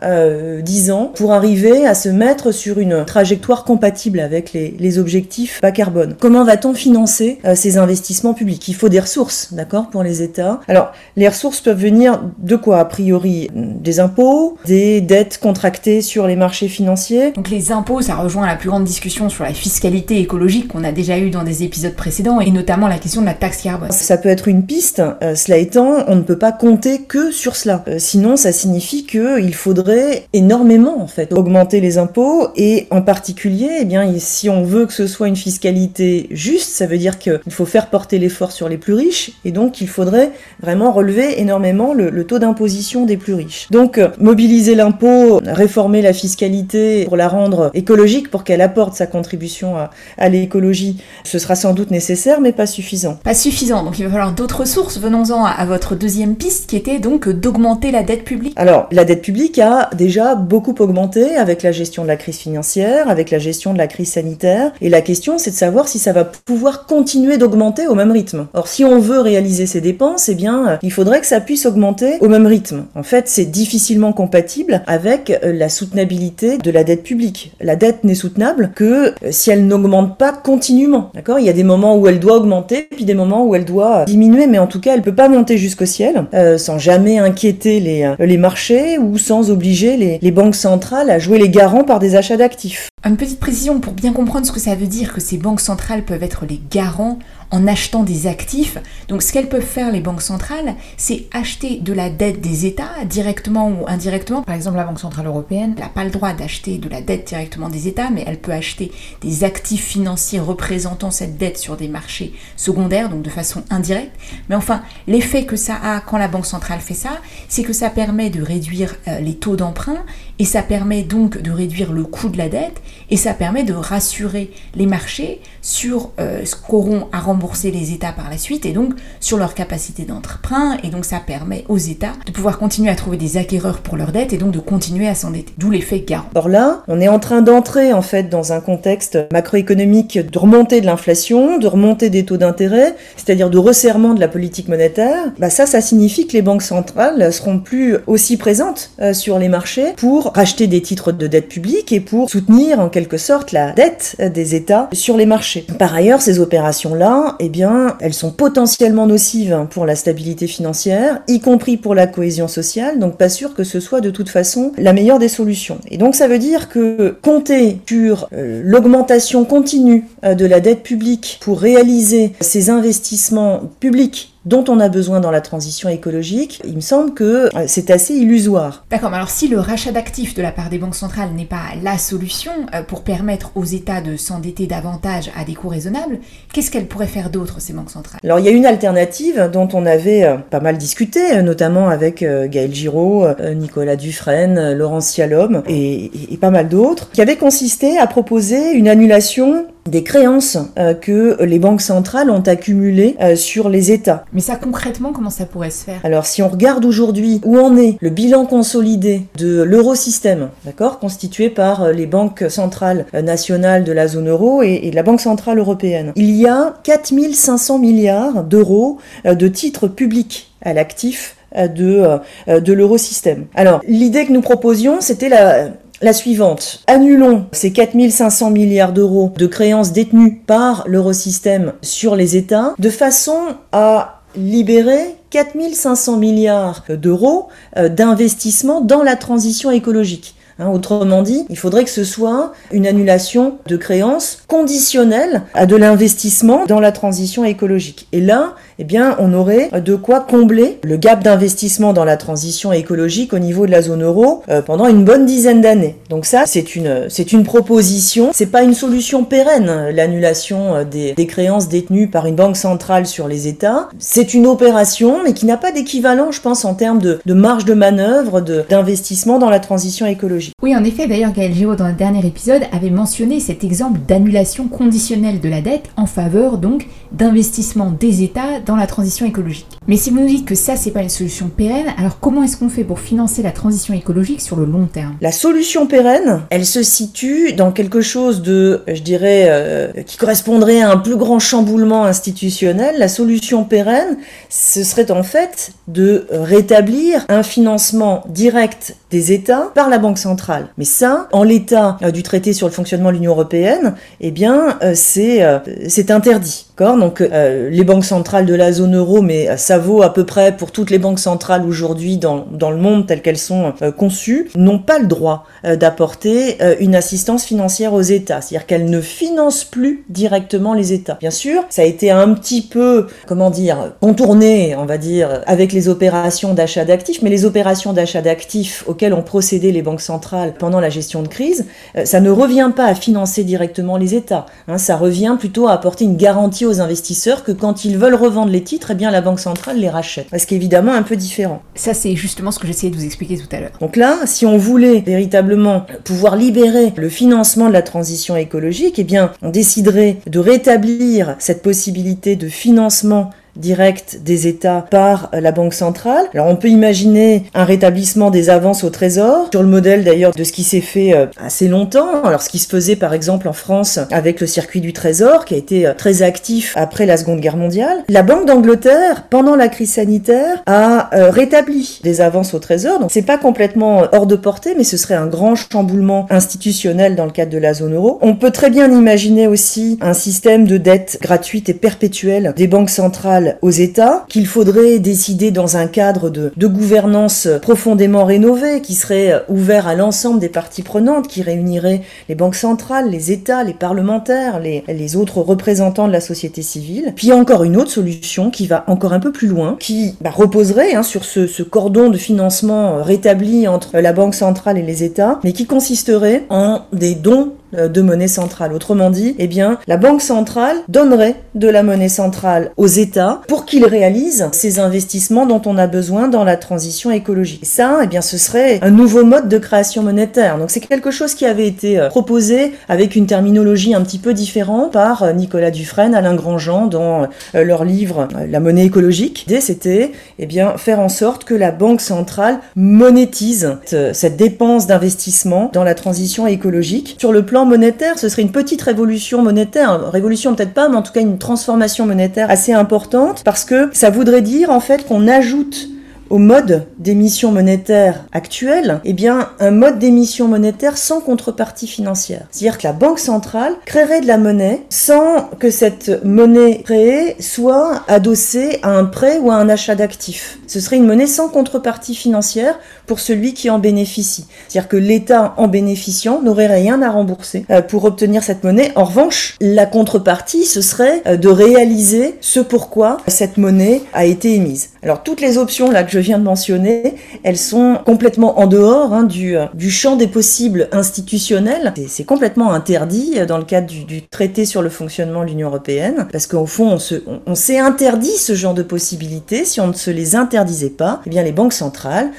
10 0.63 0.91
ans 0.93 1.11
pour 1.17 1.33
arriver 1.33 1.85
à 1.85 1.95
se 1.95 2.09
mettre 2.09 2.53
sur 2.53 2.79
une 2.79 3.05
trajectoire 3.05 3.65
compatible 3.65 4.21
avec 4.21 4.53
les, 4.53 4.77
les 4.79 4.99
objectifs 5.01 5.61
bas 5.61 5.73
carbone. 5.73 6.15
Comment 6.21 6.45
va-t-on 6.45 6.75
financer 6.75 7.41
ces 7.57 7.77
investissements 7.77 8.35
publics? 8.35 8.69
Il 8.69 8.77
faut 8.77 8.89
des 8.89 9.01
ressources, 9.01 9.53
d'accord, 9.53 9.89
pour 9.91 10.05
les 10.05 10.23
États? 10.23 10.61
Alors 10.69 10.93
les 11.17 11.27
ressources 11.27 11.61
peuvent 11.61 11.81
venir 11.81 12.23
de 12.39 12.55
quoi? 12.55 12.79
A 12.79 12.85
priori 12.85 13.51
des 13.53 13.99
impôts, 13.99 14.57
des 14.65 15.01
dettes 15.01 15.41
contractés 15.43 16.03
sur 16.03 16.29
les 16.29 16.37
marchés 16.37 16.69
financiers. 16.69 17.33
Donc 17.33 17.51
les 17.51 17.73
impôts, 17.73 18.01
ça 18.01 18.15
rejoint 18.15 18.47
la 18.47 18.55
plus 18.55 18.69
grande 18.69 18.85
discussion 18.85 19.29
sur 19.29 19.43
la 19.43 19.55
fiscalité 19.55 20.21
écologique 20.21 20.69
qu'on 20.69 20.85
a 20.85 20.93
déjà 20.93 21.19
eu 21.19 21.31
dans 21.31 21.43
des 21.43 21.65
épisodes 21.65 21.95
précédents, 21.95 22.39
et 22.41 22.53
notamment 22.53 22.87
la 22.87 22.99
question 22.99 23.23
de 23.23 23.27
la 23.27 23.35
taxe 23.35 23.63
carbone. 23.63 23.91
Ça 23.91 24.19
peut 24.19 24.29
être 24.29 24.47
une 24.47 24.65
piste 24.65 24.84
réaliste. 24.85 25.03
cela 25.37 25.59
étant, 25.59 26.05
on 26.09 26.17
ne 26.17 26.23
peut 26.23 26.39
pas 26.39 26.53
compter 26.53 27.03
que 27.03 27.31
sur 27.31 27.57
cela. 27.57 27.85
sinon, 27.99 28.37
ça 28.37 28.53
signifie 28.53 29.05
qu'il 29.05 29.55
faudrait 29.55 30.27
énormément 30.33 31.01
en 31.01 31.07
fait 31.07 31.33
augmenter 31.33 31.81
les 31.81 31.99
impôts 31.99 32.49
et 32.57 32.87
en 32.91 33.03
particulier, 33.03 33.71
eh 33.81 33.85
bien, 33.85 34.13
si 34.19 34.49
on 34.49 34.63
veut 34.63 34.87
que 34.87 34.93
ce 34.93 35.07
soit 35.07 35.29
une 35.29 35.37
fiscalité 35.37 36.29
juste, 36.31 36.71
ça 36.71 36.87
veut 36.87 36.99
dire 36.99 37.19
qu'il 37.19 37.41
faut 37.51 37.67
faire 37.67 37.91
porter 37.91 38.19
l'effort 38.19 38.53
sur 38.53 38.69
les 38.69 38.79
plus 38.79 38.95
riches 38.95 39.33
et 39.45 39.53
donc 39.53 39.81
il 39.81 39.89
faudrait 39.89 40.33
vraiment 40.61 40.93
relever 40.93 41.41
énormément 41.41 41.95
le, 41.95 42.25
taux 42.25 42.39
d'imposition 42.39 43.05
des 43.05 43.17
plus 43.19 43.35
riches. 43.35 43.67
Donc 43.71 43.99
euh, 43.99 44.09
mobiliser 44.19 44.75
l'impôt, 44.75 45.41
réformer 45.45 46.01
la 46.01 46.13
fiscalité 46.15 47.05
pour 47.05 47.17
la 47.17 47.29
rendre 47.29 47.71
écologique, 47.75 48.31
pour 48.31 48.45
qu'elle 48.45 48.63
apporte 48.63 48.95
sa 48.95 49.07
contribution 49.07 49.77
à, 49.77 50.29
l'écologie, 50.29 50.97
ce 51.25 51.39
sera 51.39 51.55
sans 51.55 51.75
doute 51.75 51.91
nécessaire, 51.91 52.41
mais 52.41 52.53
pas 52.53 52.67
suffisant. 52.67 53.19
Pas 53.23 53.35
suffisant, 53.35 53.85
donc 53.85 53.99
il 53.99 54.05
va 54.05 54.11
falloir 54.11 54.33
d'autres 54.33 54.64
Venons-en 54.65 55.45
à, 55.45 55.67
votre 55.67 55.95
deuxième 55.95 56.37
piste 56.37 56.71
qui 56.71 56.77
était 56.77 56.99
donc 56.99 57.29
d'augmenter 57.29 57.91
la 57.91 58.03
dette 58.03 58.25
publique. 58.25 58.55
Alors 58.57 58.89
la 58.93 59.05
dette 59.05 59.21
publique 59.21 59.59
a 59.59 59.91
déjà 59.95 60.35
beaucoup 60.37 60.75
augmenté 60.79 61.37
avec 61.37 61.63
la 61.63 61.71
gestion 61.71 62.03
de 62.03 62.09
la 62.09 62.17
crise 62.17 62.39
financière, 62.39 63.11
avec 63.11 63.31
la 63.31 63.39
gestion 63.39 63.75
de 63.75 63.79
la 63.79 63.87
crise 63.87 64.13
sanitaire, 64.13 64.73
et 64.81 64.89
la 64.89 65.03
question 65.03 65.37
c'est 65.37 65.51
de 65.51 65.57
savoir 65.57 65.87
si 65.87 65.99
ça 65.99 66.15
va 66.15 66.25
pouvoir 66.25 66.87
continuer 66.87 67.37
d'augmenter 67.37 67.87
au 67.87 67.95
même 67.95 68.11
rythme. 68.11 68.47
Or 68.55 68.67
si 68.67 68.87
on 68.87 69.01
veut 69.01 69.21
réaliser 69.21 69.67
ces 69.67 69.83
dépenses, 69.83 70.31
eh 70.31 70.35
bien 70.35 70.79
il 70.83 70.93
faudrait 70.93 71.21
que 71.21 71.27
ça 71.27 71.41
puisse 71.41 71.67
augmenter 71.67 72.17
au 72.21 72.29
même 72.29 72.47
rythme. 72.47 72.87
En 72.95 73.03
fait, 73.03 73.29
c'est 73.29 73.45
difficilement 73.45 74.15
compatible 74.15 74.83
avec 74.87 75.31
euh, 75.31 75.53
la 75.53 75.69
soutenabilité 75.69 76.57
de 76.57 76.71
la 76.71 76.85
dette 76.85 77.03
publique. 77.03 77.53
La 77.61 77.77
dette 77.77 78.05
n'est 78.05 78.15
soutenable 78.15 78.73
que 78.75 78.85
euh, 78.85 79.13
si 79.31 79.51
elle 79.51 79.67
n'augmente 79.67 80.17
pas 80.17 80.33
continuellement. 80.33 81.11
D'accord? 81.15 81.39
Il 81.39 81.45
y 81.45 81.51
a 81.51 81.53
des 81.53 81.65
moments 81.65 81.97
où 81.99 82.07
elle 82.07 82.19
doit 82.19 82.37
augmenter, 82.37 82.89
puis 82.91 83.05
des 83.05 83.15
moments 83.15 83.45
où 83.45 83.55
elle 83.55 83.67
doit 83.67 84.05
diminuer, 84.07 84.47
mais 84.55 84.61
en 84.61 84.69
tout 84.69 84.79
cas, 84.79 84.95
elle 84.95 85.03
peut 85.03 85.17
pas 85.17 85.29
monter 85.29 85.59
jusqu'au 85.59 85.85
ciel 85.85 86.27
euh, 86.33 86.59
sans 86.59 86.79
jamais 86.79 87.19
inquiéter 87.19 87.81
les, 87.81 88.15
les 88.21 88.37
marchés 88.37 88.99
ou 88.99 89.19
sans 89.19 89.51
obliger 89.51 90.21
les 90.23 90.31
banques 90.31 90.55
centrales 90.55 91.11
à 91.11 91.19
jouer 91.19 91.39
les 91.39 91.49
garants 91.49 91.83
par 91.83 91.99
des 91.99 92.15
achats 92.15 92.37
d'actifs. 92.37 92.89
Une 93.05 93.17
petite 93.17 93.41
précision 93.41 93.81
pour 93.81 93.95
bien 93.95 94.13
comprendre 94.13 94.47
ce 94.47 94.53
que 94.53 94.61
ça 94.61 94.77
veut 94.77 94.87
dire 94.87 95.13
que 95.13 95.21
ces 95.21 95.39
banques 95.39 95.61
centrales 95.61 96.05
peuvent 96.05 96.23
être 96.23 96.47
les 96.49 96.61
garants 96.71 97.19
en 97.51 97.67
achetant 97.67 98.03
des 98.03 98.27
actifs. 98.27 98.79
Donc 99.09 99.23
ce 99.23 99.33
qu'elles 99.33 99.49
peuvent 99.49 99.63
faire 99.63 99.93
les 99.93 100.01
banques 100.01 100.23
centrales, 100.23 100.75
c'est 100.97 101.27
acheter 101.33 101.79
de 101.81 101.93
la 101.93 102.11
dette 102.11 102.41
des 102.41 102.67
États 102.67 103.05
directement 103.05 103.69
ou 103.69 103.85
indirectement. 103.87 104.43
Par 104.43 104.55
exemple, 104.55 104.77
la 104.77 104.85
Banque 104.85 105.01
centrale 105.01 105.27
européenne 105.27 105.75
n'a 105.79 105.89
pas 105.89 106.05
le 106.05 106.11
droit 106.11 106.33
d'acheter 106.33 106.79
de 106.79 106.89
la 106.89 107.01
dette 107.01 107.27
directement 107.27 107.69
des 107.69 107.89
États, 107.89 108.11
mais 108.11 108.25
elle 108.27 108.39
peut 108.39 108.53
acheter 108.53 108.93
des 109.21 109.45
actifs 109.45 109.85
financiers 109.85 110.41
représentant 110.41 111.11
cette 111.11 111.37
dette 111.37 111.59
sur 111.59 111.77
des 111.77 111.89
marchés 111.89 112.35
secondaires, 112.57 113.09
donc 113.09 113.23
de 113.23 113.31
façon 113.31 113.63
indirecte. 113.71 114.13
Mais 114.49 114.55
enfin, 114.55 114.83
l'effet 115.07 115.45
que 115.45 115.57
ça 115.57 115.77
a 115.83 116.01
quand 116.01 116.19
la 116.19 116.29
Banque 116.29 116.47
centrale 116.47 116.81
fait 116.81 116.95
ça, 116.95 117.21
c'est 117.49 117.63
que 117.63 117.73
ça 117.73 117.91
permet 117.91 118.31
de 118.31 118.43
réduire 118.43 118.95
euh, 119.09 119.21
les 119.21 119.35
taux 119.35 119.57
d'emprunt 119.57 120.05
et 120.39 120.45
ça 120.45 120.63
permet 120.63 121.03
donc 121.03 121.41
de 121.41 121.51
réduire 121.51 121.93
le 121.93 122.05
coût 122.05 122.29
de 122.29 122.39
la 122.39 122.49
dette 122.49 122.83
et 123.11 123.17
ça 123.17 123.35
permet 123.35 123.63
de 123.63 123.73
rassurer 123.73 124.51
les 124.75 124.87
marchés 124.87 125.41
sur 125.63 126.11
euh, 126.19 126.45
ce 126.45 126.57
qu'auront 126.57 127.07
à 127.13 127.21
rembourser 127.21 127.71
les 127.71 127.93
États 127.93 128.13
par 128.13 128.31
la 128.31 128.39
suite 128.39 128.67
et 128.67 128.73
donc 128.73 128.95
sur 129.21 129.39
leur 129.39 129.55
capacité 129.55 130.05
d'emprunt 130.05 130.77
et 130.83 130.89
donc 130.89 131.05
ça 131.05 131.21
permet 131.25 131.65
aux 131.69 131.79
États 131.79 132.13
de 132.27 132.33
pouvoir 132.33 132.59
continuer 132.59 132.91
à 132.91 132.95
trouver 132.97 133.17
des 133.17 133.37
acquéreurs 133.37 133.79
pour 133.79 133.97
leurs 133.97 134.13
dettes 134.13 134.33
et 134.33 134.39
donc 134.39 134.53
de 134.53 134.59
continuer 134.59 135.07
à 135.09 135.15
s'endetter, 135.15 135.53
d'où 135.59 135.71
l'effet 135.71 136.01
garant. 136.07 136.29
Or 136.35 136.49
là, 136.49 136.83
on 136.89 137.01
est 137.01 137.09
en 137.09 137.19
train 137.19 137.43
d'entrer 137.43 137.93
en 137.93 138.03
fait 138.03 138.29
dans 138.29 138.53
un 138.53 138.61
contexte 138.61 139.19
macroéconomique 139.33 140.19
de 140.19 140.39
remontée 140.39 140.81
de 140.81 140.87
l'inflation, 140.87 141.59
de 141.59 141.67
remontée 141.67 142.11
des 142.11 142.25
taux 142.25 142.37
d'intérêt, 142.37 142.97
c'est-à-dire 143.17 143.51
de 143.51 143.59
resserrement 143.59 144.15
de 144.15 144.21
la 144.21 144.29
politique 144.29 144.69
monétaire. 144.69 145.33
Bah 145.39 145.51
ça, 145.51 145.67
ça 145.67 145.81
signifie 145.81 146.27
que 146.27 146.33
les 146.33 146.43
banques 146.43 146.63
centrales 146.63 147.33
seront 147.33 147.59
plus 147.59 147.97
aussi 148.07 148.37
présentes 148.37 148.91
euh, 149.01 149.13
sur 149.13 149.39
les 149.39 149.49
marchés 149.49 149.93
pour 149.97 150.24
racheter 150.33 150.67
des 150.67 150.81
titres 150.81 151.13
de 151.13 151.27
dette 151.27 151.49
publique 151.49 151.93
et 151.93 152.01
pour 152.01 152.31
soutenir 152.31 152.81
en 152.81 152.89
quelque 152.89 153.19
sorte 153.19 153.53
la 153.53 153.73
dette 153.73 154.17
des 154.19 154.55
États 154.55 154.89
sur 154.93 155.17
les 155.17 155.27
marchés. 155.27 155.67
Par 155.79 155.95
ailleurs, 155.95 156.23
ces 156.23 156.41
opérations-là, 156.41 157.37
eh 157.41 157.49
bien, 157.49 157.97
elles 158.01 158.15
sont 158.15 158.31
potentiellement 158.31 159.07
nocives 159.07 159.67
pour 159.71 159.87
la 159.87 159.97
stabilité 159.97 160.47
financière, 160.47 161.23
y 161.29 161.41
compris 161.41 161.77
pour 161.77 161.95
la 161.95 162.07
cohésion 162.07 162.49
sociale, 162.49 162.99
donc 162.99 163.17
pas 163.17 163.29
sûr 163.29 163.55
que 163.55 163.65
ce 163.65 163.81
soit 163.81 164.01
de 164.01 164.11
toute 164.11 164.29
façon 164.29 164.73
la 164.79 164.93
meilleure 164.93 165.19
des 165.19 165.29
solutions. 165.29 165.79
Et 165.91 165.99
donc 165.99 166.15
ça 166.15 166.29
veut 166.29 166.39
dire 166.39 166.69
que 166.69 167.17
compter 167.23 167.79
sur 167.87 168.29
euh, 168.33 168.63
l'augmentation 168.65 169.45
continue 169.45 170.05
euh, 170.25 170.35
de 170.35 170.47
la 170.47 170.61
dette 170.61 170.83
publique 170.83 171.39
pour 171.41 171.61
réaliser 171.61 172.33
ces 172.41 172.71
investissements 172.71 173.63
publics 173.81 174.34
dont 174.47 174.65
on 174.69 174.81
a 174.81 174.89
besoin 174.89 175.21
dans 175.21 175.31
la 175.31 175.41
transition 175.41 175.89
écologique, 175.89 176.61
il 176.65 176.77
me 176.77 176.81
semble 176.81 177.15
que 177.15 177.49
euh, 177.57 177.65
c'est 177.67 177.91
assez 177.91 178.15
illusoire. 178.15 178.85
D'accord, 178.91 179.11
mais 179.11 179.17
alors 179.17 179.31
si 179.31 179.49
le 179.49 179.59
rachat 179.59 179.93
d'actifs 179.93 180.35
de 180.35 180.43
la 180.43 180.53
part 180.53 180.71
des 180.71 180.79
banques 180.79 180.95
centrales 180.95 181.31
n'est 181.35 181.45
pas 181.45 181.63
la 181.83 181.99
solution 181.99 182.53
euh, 182.75 182.83
pour 182.83 183.03
permettre 183.03 183.53
aux 183.55 183.65
États 183.65 184.01
de 184.01 184.17
s'endetter 184.17 184.67
davantage 184.67 185.31
à 185.39 185.45
des 185.45 185.55
coûts 185.55 185.69
raisonnables, 185.69 186.19
qu'est-ce 186.53 186.71
qu'elles 186.71 186.87
pourraient 186.87 187.07
faire 187.07 187.31
d'autre, 187.31 187.61
ces 187.61 187.73
banques 187.73 187.91
centrales? 187.91 188.21
Alors 188.23 188.39
il 188.39 188.45
y 188.45 188.49
a 188.49 188.53
une 188.53 188.67
alternative 188.67 189.51
dont 189.53 189.69
on 189.73 189.87
avait 189.87 190.25
euh, 190.25 190.37
pas 190.37 190.61
mal 190.61 190.79
discuté, 190.79 191.43
notamment 191.43 191.89
avec 191.89 192.23
Gaël 192.23 192.75
Giraud, 192.75 193.27
Nicolas 193.55 193.97
Dufresne, 193.97 194.73
Laurence 194.73 195.11
Cialom 195.11 195.63
et, 195.67 196.11
et 196.33 196.37
pas 196.37 196.51
mal 196.51 196.69
d'autres, 196.69 197.11
qui 197.13 197.21
avait 197.21 197.37
consisté 197.37 197.99
à 197.99 198.07
proposer 198.07 198.73
une 198.73 198.89
annulation 198.89 199.67
des 199.89 200.03
créances 200.03 200.59
euh, 200.79 200.95
que 200.95 201.43
les 201.43 201.59
banques 201.59 201.83
centrales 201.83 202.31
ont 202.31 202.41
accumulées 202.41 203.17
euh, 203.21 203.37
sur 203.37 203.69
les 203.69 203.93
États. 203.93 204.25
Mais 204.33 204.41
ça 204.41 204.57
concrètement, 204.57 205.13
comment 205.13 205.31
ça 205.31 205.45
pourrait 205.45 205.71
se 205.71 205.85
faire? 205.85 206.01
Alors 206.05 206.27
si 206.27 206.43
on 206.43 206.49
regarde 206.49 206.85
aujourd'hui 206.85 207.41
où 207.45 207.59
en 207.59 207.77
est 207.77 207.97
le 208.01 208.11
bilan 208.11 208.47
consolidé 208.47 209.27
de 209.37 209.63
l'eurosystème, 209.63 210.49
d'accord, 210.65 210.99
constitué 210.99 211.51
par 211.51 211.83
euh, 211.83 211.93
les 211.93 212.07
banques 212.07 212.45
centrales 212.49 213.07
nationales 213.13 213.85
de 213.85 213.93
la 213.93 214.09
zone 214.09 214.29
euro 214.29 214.63
et, 214.63 214.81
et 214.85 214.91
la 214.91 215.03
Banque 215.03 215.21
centrale 215.21 215.59
européenne, 215.59 216.13
il 216.17 216.31
y 216.31 216.47
a 216.47 216.75
4500 216.83 217.79
milliards 217.79 218.45
d'euros 218.45 218.99
de 219.25 219.49
titres 219.49 219.89
publics 219.89 220.53
à 220.63 220.73
l'actif 220.73 221.37
de, 221.57 222.19
de 222.49 222.73
l'eurosystème. 222.73 223.47
Alors, 223.55 223.81
l'idée 223.87 224.27
que 224.27 224.33
nous 224.33 224.41
proposions, 224.41 225.01
c'était 225.01 225.29
la, 225.29 225.69
la 226.05 226.13
suivante. 226.13 226.83
Annulons 226.87 227.47
ces 227.53 227.73
4500 227.73 228.51
milliards 228.51 228.93
d'euros 228.93 229.33
de 229.39 229.47
créances 229.47 229.93
détenues 229.93 230.43
par 230.47 230.85
l'eurosystème 230.87 231.73
sur 231.81 232.15
les 232.15 232.37
États 232.37 232.75
de 232.79 232.91
façon 232.91 233.39
à 233.73 234.21
libérer 234.37 235.17
4500 235.31 236.19
milliards 236.19 236.85
d'euros 236.91 237.49
euh, 237.79 237.89
d'investissement 237.89 238.83
dans 238.83 239.03
la 239.03 239.17
transition 239.17 239.71
écologique. 239.71 240.35
Hein, 240.59 240.69
autrement 240.69 241.23
dit, 241.23 241.47
il 241.49 241.59
faudrait 241.59 241.85
que 241.85 241.91
ce 241.91 242.05
soit 242.05 242.53
une 242.71 242.87
annulation 242.87 243.59
de 243.67 243.77
créances 243.77 244.43
conditionnelle 244.47 245.43
à 245.53 245.67
de 245.67 245.75
l'investissement 245.75 246.65
dans 246.67 246.79
la 246.79 246.93
transition 246.93 247.45
écologique. 247.45 248.07
Et 248.13 248.21
là, 248.21 248.55
eh 248.79 248.85
bien, 248.85 249.17
on 249.19 249.33
aurait 249.35 249.71
de 249.81 249.95
quoi 249.95 250.21
combler 250.21 250.79
le 250.83 250.97
gap 250.97 251.23
d'investissement 251.23 251.93
dans 251.93 252.05
la 252.05 252.17
transition 252.17 252.73
écologique 252.73 253.33
au 253.33 253.39
niveau 253.39 253.67
de 253.67 253.71
la 253.71 253.83
zone 253.83 254.03
euro 254.03 254.43
euh, 254.49 254.63
pendant 254.63 254.87
une 254.87 255.05
bonne 255.05 255.27
dizaine 255.27 255.61
d'années. 255.61 255.97
Donc 256.11 256.25
ça, 256.25 256.45
c'est 256.47 256.75
une, 256.77 257.07
c'est 257.09 257.33
une 257.33 257.45
proposition. 257.45 258.31
C'est 258.33 258.47
pas 258.47 258.63
une 258.63 258.75
solution 258.75 259.25
pérenne, 259.25 259.91
l'annulation 259.95 260.75
euh, 260.75 260.85
des, 260.85 261.13
des, 261.15 261.27
créances 261.27 261.69
détenues 261.69 262.09
par 262.09 262.27
une 262.27 262.35
banque 262.35 262.57
centrale 262.57 263.07
sur 263.07 263.29
les 263.29 263.49
États. 263.49 263.89
C'est 263.99 264.35
une 264.35 264.47
opération, 264.47 265.23
mais 265.25 265.33
qui 265.33 265.47
n'a 265.47 265.57
pas 265.57 265.73
d'équivalent, 265.73 266.33
je 266.33 266.41
pense, 266.41 266.65
en 266.65 266.75
termes 266.75 266.99
de, 266.99 267.21
de 267.25 267.35
marge 267.35 267.65
de 267.65 267.75
manœuvre, 267.75 268.41
d'investissement 268.41 269.39
dans 269.39 269.51
la 269.51 269.61
transition 269.61 270.07
écologique. 270.07 270.55
Oui, 270.63 270.75
en 270.77 270.85
effet, 270.85 271.07
d'ailleurs, 271.07 271.33
Gaël 271.33 271.55
Giraud, 271.55 271.77
dans 271.77 271.89
le 271.89 271.95
dernier 271.95 272.25
épisode, 272.27 272.63
avait 272.73 272.91
mentionné 272.91 273.41
cet 273.41 273.65
exemple 273.65 274.01
d'annulation 274.07 274.69
conditionnelle 274.69 275.41
de 275.41 275.49
la 275.49 275.61
dette 275.61 275.87
en 275.97 276.07
faveur, 276.07 276.59
donc, 276.59 276.87
d'investissement 277.13 277.91
des 277.91 278.23
États 278.23 278.61
dans 278.65 278.77
la 278.77 278.87
transition 278.87 279.27
écologique. 279.27 279.67
Mais 279.87 279.97
si 279.97 280.11
vous 280.11 280.21
nous 280.21 280.27
dites 280.27 280.47
que 280.47 280.55
ça, 280.55 280.77
c'est 280.77 280.91
pas 280.91 281.03
une 281.03 281.09
solution 281.09 281.49
pérenne, 281.49 281.87
alors 281.99 282.19
comment 282.21 282.43
est-ce 282.43 282.57
qu'on 282.57 282.69
fait 282.69 282.85
pour 282.85 283.01
financer 283.01 283.43
la 283.43 283.53
transition 283.53 283.95
écologique 283.95 284.41
sur 284.41 284.57
le 284.57 284.65
long 284.65 284.87
terme? 284.87 285.17
La 285.21 285.33
solution 285.33 285.87
pérenne, 285.87 286.43
elle 286.51 286.67
se 286.67 286.83
situe 286.83 287.53
dans 287.53 287.73
quelque 287.73 288.01
chose 288.01 288.43
de, 288.43 288.83
je 288.89 289.03
dirais, 289.03 289.47
euh, 289.49 289.93
qui 290.07 290.17
correspondrait 290.17 290.81
à 290.81 290.91
un 290.91 290.97
plus 290.97 291.17
grand 291.17 291.39
chamboulement 291.39 292.05
institutionnel. 292.05 292.97
La 292.99 293.09
solution 293.09 293.65
pérenne, 293.65 294.17
ce 294.49 294.83
serait 294.83 295.11
en 295.11 295.23
fait 295.23 295.73
de 295.89 296.27
rétablir 296.31 297.25
un 297.29 297.43
financement 297.43 298.25
direct 298.29 298.97
des 299.11 299.33
États 299.33 299.71
par 299.75 299.89
la 299.89 299.99
Banque 299.99 300.19
centrale. 300.19 300.69
Mais 300.79 300.85
ça, 300.85 301.29
en 301.33 301.43
l'état 301.43 301.99
euh, 302.03 302.11
du 302.11 302.23
traité 302.23 302.53
sur 302.53 302.67
le 302.67 302.73
fonctionnement 302.73 303.11
de 303.11 303.17
l'Union 303.17 303.33
européenne, 303.33 303.95
eh 304.21 304.31
bien, 304.31 304.79
euh, 304.83 304.95
c'est 304.95 306.11
interdit. 306.11 306.67
Donc 306.77 307.21
euh, 307.21 307.71
les 307.71 307.85
banques 307.85 308.05
centrales 308.05 308.47
de 308.47 308.55
la 308.55 308.73
zone 308.73 308.97
euro, 308.97 309.23
mais 309.23 309.57
ça 309.57 309.79
vaut 309.79 310.03
à 310.03 310.13
peu 310.13 310.25
près 310.25 310.57
pour 310.57 310.73
toutes 310.73 310.91
les 310.91 310.99
banques 310.99 311.21
centrales 311.21 311.65
aujourd'hui 311.67 312.17
dans, 312.17 312.45
le 312.51 312.77
monde 312.77 313.07
telles 313.07 313.23
qu'elles 313.23 313.39
sont 313.39 313.75
euh, 313.81 313.93
conçues, 313.93 314.51
n'ont 314.57 314.81
pas 314.81 314.99
le 314.99 315.07
droit 315.07 315.45
euh, 315.65 315.77
d'apporter 315.77 316.59
une 316.81 316.95
assistance 316.95 317.45
financière 317.45 317.93
aux 317.93 318.01
États. 318.01 318.41
C'est-à-dire 318.41 318.67
qu'elles 318.67 318.91
ne 318.91 319.01
financent 319.01 319.65
plus 319.65 320.05
directement 320.09 320.75
les 320.75 320.93
États. 320.93 321.17
Bien 321.21 321.31
sûr, 321.31 321.63
ça 321.71 321.83
a 321.83 321.85
été 321.85 322.11
un 322.11 322.35
petit 322.35 322.63
peu, 322.63 323.07
comment 323.27 323.51
dire, 323.51 323.93
contourné, 324.01 324.75
on 324.77 324.85
va 324.85 324.99
dire, 324.99 325.43
avec 325.47 325.73
les 325.73 325.89
opérations 325.89 326.55
d'achat 326.55 326.85
d'actifs, 326.85 327.23
mais 327.23 327.31
les 327.31 327.45
opérations 327.45 327.93
d'achat 327.93 328.21
d'actifs 328.21 328.85
auxquelles 328.87 329.15
ont 329.15 329.23
procédé 329.23 329.73
les 329.73 329.83
banques 329.83 330.01
centrales 330.01 330.55
pendant 330.59 330.81
la 330.81 330.91
gestion 330.91 331.23
de 331.23 331.29
crise, 331.29 331.67
ça 332.05 332.21
ne 332.21 332.31
revient 332.31 332.71
pas 332.75 332.87
à 332.87 332.95
financer 332.95 333.45
directement 333.45 333.97
les 333.97 334.15
États. 334.15 334.47
Hein, 334.69 334.79
ça 334.79 334.97
revient 334.97 335.37
plutôt 335.39 335.69
à 335.69 335.73
apporter 335.73 336.05
une 336.05 336.17
garantie 336.17 336.64
aux 336.67 336.81
investisseurs 336.81 337.45
que 337.45 337.53
quand 337.53 337.85
ils 337.85 337.99
veulent 337.99 338.15
revendre 338.15 338.51
les 338.51 338.63
titres, 338.63 338.91
eh 338.93 338.95
bien 338.95 339.11
la 339.11 339.21
Banque 339.21 339.41
centrale 339.41 339.79
les 339.79 339.89
rachète. 339.89 340.27
Ce 340.37 340.47
qui 340.47 340.55
est 340.55 340.57
évidemment 340.57 340.93
un 340.93 341.03
peu 341.03 341.17
différent. 341.17 341.63
Ça, 341.75 341.95
c'est 341.95 342.17
justement 342.17 342.51
ce 342.51 342.59
que 342.59 342.67
j'essayais 342.67 342.91
de 342.91 342.97
vous 342.97 343.05
expliquer 343.05 343.37
tout 343.37 343.49
à 343.55 343.61
l'heure. 343.61 343.73
Donc 343.81 343.97
là, 343.97 344.19
si 344.27 344.47
on 344.47 344.57
voulait 344.57 345.01
véritablement 345.01 345.87
pouvoir 346.05 346.37
libérer 346.37 346.93
le 346.97 347.09
financement 347.09 347.69
de 347.69 347.73
la 347.73 347.83
transition 347.83 348.37
écologique, 348.37 348.99
eh 348.99 349.05
bien, 349.05 349.33
on 349.43 349.51
déciderait 349.51 350.19
de 350.27 350.39
rétablir 350.39 351.37
cette 351.39 351.63
possibilité 351.63 352.37
de 352.37 352.49
financement 352.49 353.31
direct 353.57 354.19
des 354.23 354.47
États 354.47 354.85
par 354.91 355.31
la 355.33 355.53
Banque 355.53 355.75
centrale. 355.75 356.27
Alors 356.35 356.47
on 356.47 356.57
peut 356.57 356.69
imaginer 356.69 357.45
un 357.55 357.65
rétablissement 357.65 358.31
des 358.31 358.51
avances 358.51 358.85
au 358.85 358.91
Trésor, 358.91 359.49
sur 359.51 359.63
le 359.63 359.69
modèle 359.69 360.05
d'ailleurs 360.05 360.33
de 360.33 360.45
ce 360.45 360.53
qui 360.53 360.65
s'est 360.65 360.81
fait 360.81 361.15
euh, 361.15 361.27
assez 361.39 361.69
longtemps. 361.69 362.23
Alors 362.25 362.43
ce 362.43 362.49
qui 362.49 362.59
se 362.59 362.69
faisait 362.69 362.97
par 362.97 363.15
exemple 363.15 363.49
en 363.49 363.53
France 363.53 363.99
avec 364.11 364.41
le 364.41 364.47
circuit 364.47 364.81
du 364.81 364.93
Trésor, 364.93 365.45
qui 365.45 365.55
a 365.55 365.57
été 365.57 365.87
euh, 365.87 365.95
très 365.95 366.23
actif 366.23 366.75
après 366.77 367.07
la 367.07 367.17
Seconde 367.17 367.41
Guerre 367.41 367.57
mondiale. 367.57 368.05
La 368.09 368.23
Banque 368.23 368.47
d'Angleterre, 368.47 369.27
pendant 369.31 369.57
la 369.57 369.69
crise 369.69 369.93
sanitaire, 369.93 370.63
a 370.67 371.15
euh, 371.15 371.31
rétabli 371.31 372.01
des 372.03 372.21
avances 372.21 372.55
au 372.55 372.59
Trésor. 372.59 372.99
Donc 373.01 373.11
c'est 373.11 373.23
pas 373.23 373.39
complètement 373.39 374.03
hors 374.13 374.27
de 374.27 374.37
portée, 374.37 374.75
mais 374.77 374.85
ce 374.85 374.97
serait 374.97 375.15
un 375.15 375.27
grand 375.27 375.55
chamboulement 375.55 376.27
institutionnel 376.31 377.17
dans 377.17 377.27
le 377.27 377.31
cadre 377.31 377.53
de 377.53 377.59
la 377.59 377.75
zone 377.75 377.95
euro. 377.95 378.19
On 378.23 378.35
peut 378.35 378.51
très 378.51 378.71
bien 378.71 378.91
imaginer 378.91 379.47
aussi 379.47 379.99
un 380.01 380.15
système 380.15 380.67
de 380.67 380.77
dette 380.77 381.19
gratuite 381.21 381.69
et 381.69 381.75
perpétuelle 381.75 382.53
des 382.57 382.67
banques 382.67 382.91
centrales 382.91 383.44
aux 383.63 383.71
États, 383.71 384.25
qu'il 384.29 384.47
faudrait 384.47 384.99
décider 384.99 385.51
dans 385.51 385.77
un 385.77 385.87
cadre 385.87 386.31
de, 386.31 386.53
gouvernance 386.67 387.49
profondément 387.63 388.25
rénové, 388.25 388.81
qui 388.81 388.95
serait 388.95 389.45
ouvert 389.49 389.87
à 389.87 389.95
l'ensemble 389.95 390.41
des 390.41 390.49
parties 390.49 390.83
prenantes, 390.83 391.29
qui 391.29 391.43
réunirait 391.43 392.03
les 392.29 392.35
banques 392.35 392.55
centrales, 392.55 393.11
les 393.11 393.33
États, 393.33 393.63
les 393.65 393.75
parlementaires, 393.75 394.61
les, 394.61 395.17
autres 395.17 395.39
représentants 395.39 396.09
de 396.09 396.13
la 396.13 396.21
société 396.21 396.63
civile. 396.63 397.13
Puis 397.15 397.33
encore 397.33 397.65
une 397.65 397.77
autre 397.77 397.91
solution 397.91 398.51
qui 398.51 398.67
va 398.67 398.85
encore 398.87 399.13
un 399.13 399.21
peu 399.21 399.33
plus 399.33 399.49
loin, 399.49 399.77
qui 399.79 400.17
bah, 400.21 400.31
reposerait 400.31 400.95
hein, 400.95 401.03
sur 401.03 401.25
ce, 401.25 401.63
cordon 401.63 402.11
de 402.11 402.19
financement 402.19 403.03
rétabli 403.03 403.69
entre 403.69 403.99
la 403.99 404.13
Banque 404.13 404.35
centrale 404.35 404.79
et 404.79 404.83
les 404.83 405.05
États, 405.05 405.41
mais 405.45 405.53
qui 405.53 405.67
consisterait 405.67 406.45
en 406.51 406.83
des 406.93 407.15
dons 407.15 407.53
de 407.75 408.03
monnaie 408.03 408.29
centrale. 408.29 408.73
Autrement 408.73 409.11
dit, 409.11 409.35
eh 409.39 409.47
bien, 409.47 409.79
la 409.87 409.97
Banque 409.97 410.23
centrale 410.23 410.77
donnerait 410.89 411.37
de 411.55 411.69
la 411.69 411.83
monnaie 411.83 412.09
centrale 412.09 412.71
aux 412.77 412.87
États 412.87 413.43
pour 413.49 413.65
qu'ils 413.65 413.85
réalisent 413.85 414.49
ces 414.53 414.79
investissements 414.79 415.47
dont 415.47 415.63
on 415.67 415.79
a 415.79 415.87
besoin 415.87 416.29
dans 416.29 416.45
la 416.45 416.57
transition 416.57 417.11
écologique. 417.11 417.63
Et 417.63 417.67
ça, 417.67 418.01
eh 418.03 418.07
bien, 418.07 418.21
ce 418.21 418.39
serait 418.39 418.79
un 418.83 418.91
nouveau 418.91 419.25
mode 419.25 419.49
de 419.49 419.59
création 419.59 420.03
monétaire. 420.03 420.59
Donc 420.59 420.71
c'est 420.71 420.81
quelque 420.81 421.11
chose 421.11 421.35
qui 421.35 421.47
avait 421.47 421.67
été 421.67 421.99
euh, 421.99 422.09
proposé 422.09 422.73
avec 422.89 423.17
une 423.17 423.27
terminologie 423.27 423.95
un 423.95 424.03
petit 424.03 424.19
peu 424.19 424.35
différente 424.35 424.93
par 424.93 425.23
euh, 425.23 425.33
Nicolas 425.33 425.71
Dufresne, 425.71 426.15
Alain 426.15 426.35
Grandjean 426.35 426.87
dans 426.87 427.29
leur 427.55 427.85
livre 427.85 428.29
La 428.49 428.61
monnaie 428.61 428.87
écologique. 428.87 429.45
L'idée, 429.47 429.61
c'était, 429.61 430.13
eh 430.39 430.47
bien, 430.47 430.77
faire 430.77 431.01
en 431.01 431.09
sorte 431.09 431.45
que 431.45 431.55
la 431.55 431.71
Banque 431.71 432.01
centrale 432.01 432.59
monétise 432.77 433.79
cette 434.13 434.37
dépense 434.37 434.87
d'investissement 434.87 435.71
dans 435.73 435.85
la 435.85 435.95
transition 435.95 436.47
écologique 436.47 437.17
sur 437.19 437.33
le 437.33 437.45
plan 437.45 437.64
monétaire, 437.67 438.19
ce 438.19 438.29
serait 438.29 438.43
une 438.43 438.53
petite 438.53 438.83
révolution 438.83 439.43
monétaire, 439.43 440.11
révolution 440.11 440.55
peut-être 440.55 440.75
pas, 440.75 440.89
mais 440.89 440.97
en 440.97 441.03
tout 441.03 441.13
cas 441.13 441.21
une 441.21 441.39
transformation 441.39 442.07
monétaire 442.07 442.51
assez 442.51 442.73
importante, 442.73 443.43
parce 443.45 443.65
que 443.65 443.91
ça 443.93 444.11
voudrait 444.11 444.43
dire 444.43 444.71
en 444.71 444.81
fait 444.81 445.07
qu'on 445.07 445.29
ajoute 445.29 445.89
au 446.31 446.39
mode 446.39 446.87
d'émission 446.99 447.53
monétaire 447.53 448.25
actuel, 448.33 449.01
eh 449.05 449.13
bien, 449.13 449.51
un 449.61 449.71
mode 449.71 449.99
d'émission 449.99 450.49
monétaire 450.49 450.97
sans 450.97 451.21
contrepartie 451.21 451.87
financière. 451.87 452.47
C'est-à-dire 452.51 452.79
que 452.79 452.87
la 452.87 452.93
Banque 452.93 453.19
centrale 453.19 453.75
créerait 453.85 454.21
de 454.21 454.27
la 454.27 454.39
monnaie 454.39 454.83
sans 454.89 455.51
que 455.59 455.71
cette 455.71 456.25
monnaie 456.25 456.83
créée 456.83 457.37
soit 457.41 458.03
adossée 458.09 458.79
à 458.83 458.91
un 458.91 459.05
prêt 459.05 459.39
ou 459.39 459.51
à 459.51 459.55
un 459.55 459.69
achat 459.69 459.95
d'actifs. 459.95 460.59
Ce 460.67 460.81
serait 460.81 460.97
une 460.97 461.07
monnaie 461.07 461.27
sans 461.27 461.49
contrepartie 461.49 462.15
financière 462.15 462.79
pour 463.07 463.21
celui 463.21 463.55
qui 463.55 463.71
en 463.71 463.79
bénéficie. 463.79 464.47
C'est-à-dire 464.69 464.89
que 464.89 464.97
l'État, 464.97 465.55
en 465.57 465.69
bénéficiant, 465.69 466.41
n'aurait 466.43 466.67
rien 466.67 467.03
à 467.03 467.11
rembourser 467.11 467.67
euh, 467.71 467.83
pour 467.83 468.05
obtenir 468.05 468.43
cette 468.43 468.65
monnaie. 468.65 468.93
En 468.97 469.05
revanche, 469.05 469.57
la 469.61 469.87
contrepartie, 469.87 470.65
ce 470.65 470.81
serait 470.81 471.23
euh, 471.27 471.37
de 471.37 471.49
réaliser 471.49 472.37
ce 472.41 472.61
pourquoi 472.61 473.19
cette 473.27 473.57
monnaie 473.57 474.03
a 474.13 474.25
été 474.25 474.55
émise. 474.55 474.91
Alors 475.03 475.23
toutes 475.23 475.41
les 475.41 475.59
options 475.59 475.91
là 475.91 476.03
que 476.03 476.14
je 476.15 476.19
viens 476.21 476.39
de 476.39 476.45
mentionner, 476.45 477.15
elles 477.43 477.59
sont 477.59 477.99
complètement 478.07 478.59
en 478.59 478.67
dehors 478.67 479.13
hein, 479.13 479.25
du, 479.25 479.57
euh, 479.57 479.67
du, 479.75 479.91
champ 479.91 480.17
des 480.17 480.29
possibles 480.29 480.89
institutionnels. 480.93 481.93
C'est 482.09 482.25
complètement 482.25 482.73
interdit 482.73 483.45
dans 483.47 483.59
le 483.59 483.65
cadre 483.65 483.87
du, 483.87 484.23
traité 484.23 484.65
sur 484.65 484.81
le 484.81 484.89
fonctionnement 484.89 485.43
de 485.43 485.49
l'Union 485.49 485.69
européenne, 485.69 486.27
parce 486.33 486.47
qu'au 486.47 486.67
fond, 486.67 486.99
on, 487.47 487.55
s'est 487.55 487.79
interdit 487.79 488.37
ce 488.37 488.55
genre 488.55 488.75
de 488.75 488.83
possibilités. 488.83 489.65
Si 489.65 489.81
on 489.81 489.89
ne 489.89 489.93
se 489.93 490.11
les 490.11 490.37
interdisait 490.37 490.91
pas, 490.91 491.21
eh 491.27 491.31
bien 491.31 491.43
les 491.43 491.53
banques 491.53 491.73
centrales 491.73 492.31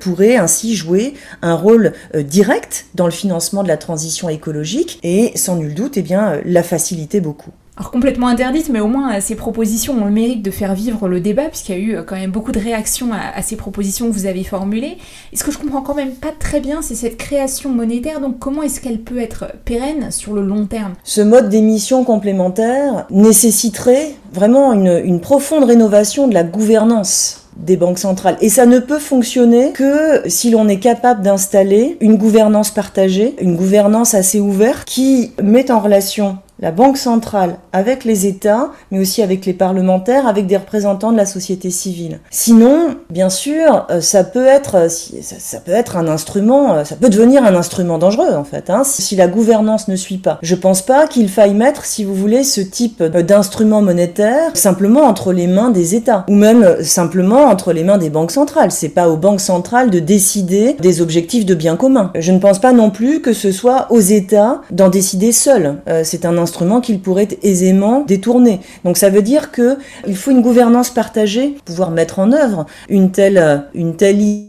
pour 0.00 0.14
pourrait 0.14 0.36
ainsi 0.36 0.76
jouer 0.76 1.14
un 1.42 1.54
rôle 1.54 1.92
euh, 2.14 2.22
direct 2.22 2.86
dans 2.94 3.06
le 3.06 3.10
financement 3.10 3.64
de 3.64 3.68
la 3.68 3.76
transition 3.76 4.28
écologique 4.28 5.00
et 5.02 5.32
sans 5.34 5.56
nul 5.56 5.74
doute 5.74 5.96
eh 5.96 6.02
bien, 6.02 6.34
euh, 6.34 6.40
la 6.44 6.62
faciliter 6.62 7.20
beaucoup. 7.20 7.50
Alors 7.76 7.90
complètement 7.90 8.28
interdite, 8.28 8.68
mais 8.68 8.80
au 8.80 8.86
moins 8.86 9.14
euh, 9.14 9.18
ces 9.20 9.34
propositions 9.34 9.94
ont 10.00 10.04
le 10.04 10.10
mérite 10.12 10.42
de 10.42 10.50
faire 10.50 10.74
vivre 10.74 11.08
le 11.08 11.20
débat, 11.20 11.44
puisqu'il 11.44 11.72
y 11.72 11.74
a 11.74 11.78
eu 11.78 12.04
quand 12.06 12.14
même 12.14 12.30
beaucoup 12.30 12.52
de 12.52 12.60
réactions 12.60 13.08
à, 13.12 13.42
ces 13.42 13.56
propositions 13.56 14.06
que 14.06 14.12
vous 14.12 14.26
avez 14.26 14.44
formulées. 14.44 14.96
Et 15.32 15.36
ce 15.36 15.42
que 15.42 15.50
je 15.50 15.58
comprends 15.58 15.82
quand 15.82 15.94
même 15.94 16.12
pas 16.12 16.30
très 16.38 16.60
bien, 16.60 16.82
c'est 16.82 16.94
cette 16.94 17.16
création 17.16 17.70
monétaire, 17.70 18.20
donc 18.20 18.38
comment 18.38 18.62
est-ce 18.62 18.80
qu'elle 18.80 19.00
peut 19.00 19.18
être 19.18 19.46
pérenne 19.64 20.10
sur 20.10 20.34
le 20.34 20.42
long 20.42 20.66
terme? 20.66 20.92
Ce 21.02 21.20
mode 21.20 21.48
d'émission 21.48 22.04
complémentaire 22.04 23.06
nécessiterait 23.10 24.12
vraiment 24.32 24.72
une 24.72 25.20
profonde 25.20 25.64
rénovation 25.64 26.28
de 26.28 26.34
la 26.34 26.44
gouvernance 26.44 27.44
des 27.56 27.76
banques 27.76 27.98
centrales. 27.98 28.36
Et 28.40 28.48
ça 28.48 28.66
ne 28.66 28.78
peut 28.78 28.98
fonctionner 28.98 29.72
que 29.72 30.22
si 30.26 30.50
l'on 30.50 30.68
est 30.68 30.78
capable 30.78 31.22
d'installer 31.22 31.96
une 32.00 32.16
gouvernance 32.16 32.70
partagée, 32.70 33.34
une 33.40 33.56
gouvernance 33.56 34.14
assez 34.14 34.40
ouverte 34.40 34.84
qui 34.86 35.32
met 35.42 35.70
en 35.70 35.80
relation 35.80 36.38
la 36.64 36.70
Banque 36.70 36.96
centrale 36.96 37.56
avec 37.74 38.04
les 38.04 38.24
États, 38.24 38.70
mais 38.90 38.98
aussi 38.98 39.20
avec 39.20 39.44
les 39.44 39.52
parlementaires, 39.52 40.26
avec 40.26 40.46
des 40.46 40.56
représentants 40.56 41.12
de 41.12 41.16
la 41.18 41.26
société 41.26 41.68
civile. 41.68 42.20
Sinon, 42.30 42.96
bien 43.10 43.28
sûr, 43.28 43.86
euh, 43.90 44.00
ça 44.00 44.24
peut 44.24 44.46
être, 44.46 44.76
euh, 44.76 44.88
ça 44.88 45.58
peut 45.60 45.72
être 45.72 45.98
un 45.98 46.08
instrument, 46.08 46.72
euh, 46.72 46.84
ça 46.84 46.96
peut 46.96 47.10
devenir 47.10 47.44
un 47.44 47.54
instrument 47.54 47.98
dangereux 47.98 48.32
en 48.34 48.44
fait, 48.44 48.70
hein, 48.70 48.80
si 48.82 49.14
la 49.14 49.26
gouvernance 49.26 49.88
ne 49.88 49.96
suit 49.96 50.16
pas. 50.16 50.38
Je 50.40 50.54
pense 50.54 50.80
pas 50.80 51.06
qu'il 51.06 51.28
faille 51.28 51.52
mettre, 51.52 51.84
si 51.84 52.02
vous 52.02 52.14
voulez, 52.14 52.44
ce 52.44 52.62
type 52.62 53.02
d'instrument 53.02 53.82
monétaire 53.82 54.52
simplement 54.54 55.02
entre 55.02 55.34
les 55.34 55.46
mains 55.46 55.68
des 55.68 55.94
États, 55.94 56.24
ou 56.30 56.34
même 56.34 56.82
simplement 56.82 57.42
entre 57.42 57.74
les 57.74 57.84
mains 57.84 57.98
des 57.98 58.08
banques 58.08 58.30
centrales. 58.30 58.70
C'est 58.70 58.88
pas 58.88 59.10
aux 59.10 59.18
banques 59.18 59.42
centrales 59.42 59.90
de 59.90 59.98
décider 59.98 60.76
des 60.80 61.02
objectifs 61.02 61.44
de 61.44 61.54
bien 61.54 61.76
commun. 61.76 62.10
Je 62.14 62.32
ne 62.32 62.38
pense 62.38 62.58
pas 62.58 62.72
non 62.72 62.88
plus 62.88 63.20
que 63.20 63.34
ce 63.34 63.52
soit 63.52 63.88
aux 63.90 64.00
États 64.00 64.62
d'en 64.70 64.88
décider 64.88 65.30
seuls. 65.30 65.82
C'est 66.04 66.24
un 66.24 66.38
qu'ils 66.80 67.00
pourraient 67.00 67.28
aisément 67.42 68.00
détourner. 68.00 68.60
Donc 68.84 68.96
ça 68.96 69.10
veut 69.10 69.22
dire 69.22 69.50
que 69.50 69.78
il 70.06 70.16
faut 70.16 70.30
une 70.30 70.42
gouvernance 70.42 70.90
partagée, 70.90 71.56
pouvoir 71.64 71.90
mettre 71.90 72.18
en 72.18 72.32
œuvre 72.32 72.66
une 72.88 73.10
telle, 73.10 73.64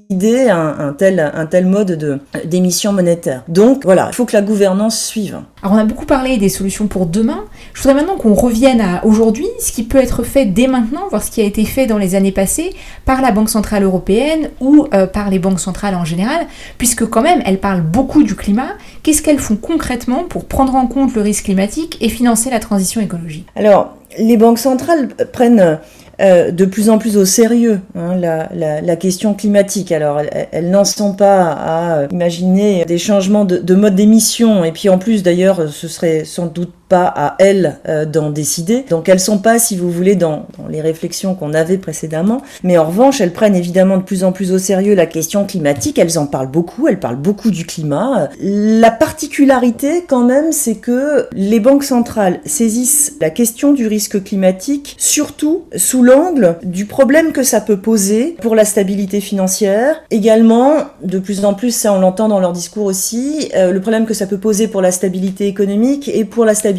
idée, 0.09 0.49
un, 0.49 0.95
tel, 0.97 1.31
un 1.33 1.45
tel 1.45 1.65
mode 1.65 1.91
de, 1.93 2.19
d'émission 2.45 2.93
monétaire. 2.93 3.43
Donc 3.47 3.83
voilà, 3.85 4.07
il 4.11 4.15
faut 4.15 4.25
que 4.25 4.33
la 4.35 4.41
gouvernance 4.41 4.99
suive. 4.99 5.39
Alors 5.65 5.77
on 5.77 5.79
a 5.79 5.83
beaucoup 5.83 6.05
parlé 6.05 6.37
des 6.37 6.47
solutions 6.47 6.85
pour 6.85 7.07
demain. 7.07 7.43
Je 7.73 7.81
voudrais 7.81 7.95
maintenant 7.95 8.17
qu'on 8.17 8.35
revienne 8.35 8.81
à 8.81 9.03
aujourd'hui, 9.03 9.47
ce 9.59 9.71
qui 9.71 9.81
peut 9.81 9.97
être 9.97 10.21
fait 10.21 10.45
dès 10.45 10.67
maintenant, 10.67 11.07
voir 11.09 11.23
ce 11.23 11.31
qui 11.31 11.41
a 11.41 11.43
été 11.43 11.65
fait 11.65 11.87
dans 11.87 11.97
les 11.97 12.13
années 12.13 12.31
passées 12.31 12.75
par 13.03 13.19
la 13.19 13.31
Banque 13.31 13.49
Centrale 13.49 13.81
Européenne 13.81 14.51
ou 14.59 14.85
euh, 14.93 15.07
par 15.07 15.31
les 15.31 15.39
banques 15.39 15.59
centrales 15.59 15.95
en 15.95 16.05
général, 16.05 16.45
puisque 16.77 17.07
quand 17.07 17.23
même 17.23 17.41
elles 17.47 17.59
parlent 17.59 17.81
beaucoup 17.81 18.21
du 18.21 18.35
climat. 18.35 18.73
Qu'est-ce 19.01 19.23
qu'elles 19.23 19.39
font 19.39 19.55
concrètement 19.55 20.23
pour 20.29 20.45
prendre 20.45 20.75
en 20.75 20.85
compte 20.85 21.15
le 21.15 21.23
risque 21.23 21.45
climatique 21.45 21.97
et 21.99 22.09
financer 22.09 22.51
la 22.51 22.59
transition 22.59 23.01
écologique? 23.01 23.47
Alors, 23.55 23.95
les 24.19 24.37
banques 24.37 24.59
centrales 24.59 25.07
prennent 25.33 25.79
euh, 26.21 26.51
de 26.51 26.65
plus 26.65 26.89
en 26.89 26.97
plus 26.97 27.17
au 27.17 27.25
sérieux 27.25 27.81
hein, 27.95 28.15
la, 28.15 28.49
la, 28.81 28.95
question 28.95 29.33
climatique. 29.33 29.91
Alors, 29.91 30.19
elles, 30.19 30.47
elles 30.51 30.69
n'en 30.69 30.85
sont 30.85 31.13
pas 31.13 31.51
à 31.51 32.07
imaginer 32.11 32.85
des 32.85 32.97
changements 32.97 33.45
de, 33.45 33.57
de 33.57 33.75
mode 33.75 33.95
d'émission, 33.95 34.63
et 34.63 34.71
puis 34.71 34.89
en 34.89 34.97
plus 34.97 35.23
d'ailleurs, 35.23 35.69
ce 35.69 35.87
serait 35.87 36.23
sans 36.23 36.45
doute 36.45 36.73
pas 36.87 37.05
à 37.05 37.35
elles 37.39 37.79
euh, 37.87 38.05
d'en 38.05 38.29
décider. 38.29 38.85
Donc 38.89 39.09
elles 39.09 39.19
sont 39.19 39.39
pas, 39.39 39.59
si 39.59 39.75
vous 39.75 39.89
voulez, 39.89 40.15
dans, 40.15 40.45
les 40.69 40.81
réflexions 40.81 41.35
qu'on 41.35 41.53
avait 41.53 41.77
précédemment. 41.77 42.41
Mais 42.63 42.77
en 42.77 42.85
revanche, 42.85 43.21
elles 43.21 43.33
prennent 43.33 43.55
évidemment 43.55 43.97
de 43.97 44.03
plus 44.03 44.23
en 44.23 44.31
plus 44.31 44.51
au 44.51 44.57
sérieux 44.57 44.93
la 44.95 45.05
question 45.05 45.45
climatique. 45.45 45.97
Elles 45.97 46.19
en 46.19 46.27
parlent 46.27 46.51
beaucoup. 46.51 46.87
Elles 46.87 46.99
parlent 46.99 47.15
beaucoup 47.15 47.49
du 47.49 47.65
climat. 47.65 48.29
La 48.39 48.91
particularité, 48.91 50.05
quand 50.07 50.23
même, 50.23 50.51
c'est 50.51 50.75
que 50.75 51.27
les 51.33 51.59
banques 51.59 51.83
centrales 51.83 52.39
saisissent 52.45 53.13
la 53.19 53.29
question 53.29 53.73
du 53.73 53.87
risque 53.87 54.23
climatique 54.23 54.95
surtout 54.99 55.63
sous 55.75 56.03
l'angle 56.03 56.57
du 56.63 56.85
problème 56.85 57.31
que 57.31 57.43
ça 57.43 57.61
peut 57.61 57.77
poser 57.77 58.35
pour 58.41 58.55
la 58.55 58.65
stabilité 58.65 59.21
financière. 59.21 60.03
Également, 60.11 60.75
de 61.03 61.19
plus 61.19 61.45
en 61.45 61.53
plus, 61.53 61.71
ça 61.75 61.93
on 61.93 61.99
l'entend 61.99 62.27
dans 62.27 62.39
leur 62.39 62.51
discours 62.51 62.85
aussi, 62.85 63.49
euh, 63.55 63.71
le 63.71 63.81
problème 63.81 64.05
que 64.05 64.13
ça 64.13 64.27
peut 64.27 64.37
poser 64.37 64.67
pour 64.67 64.81
la 64.81 64.91
stabilité 64.91 65.47
économique 65.47 66.09
et 66.13 66.25
pour 66.25 66.45
la 66.45 66.53
stabilité 66.53 66.74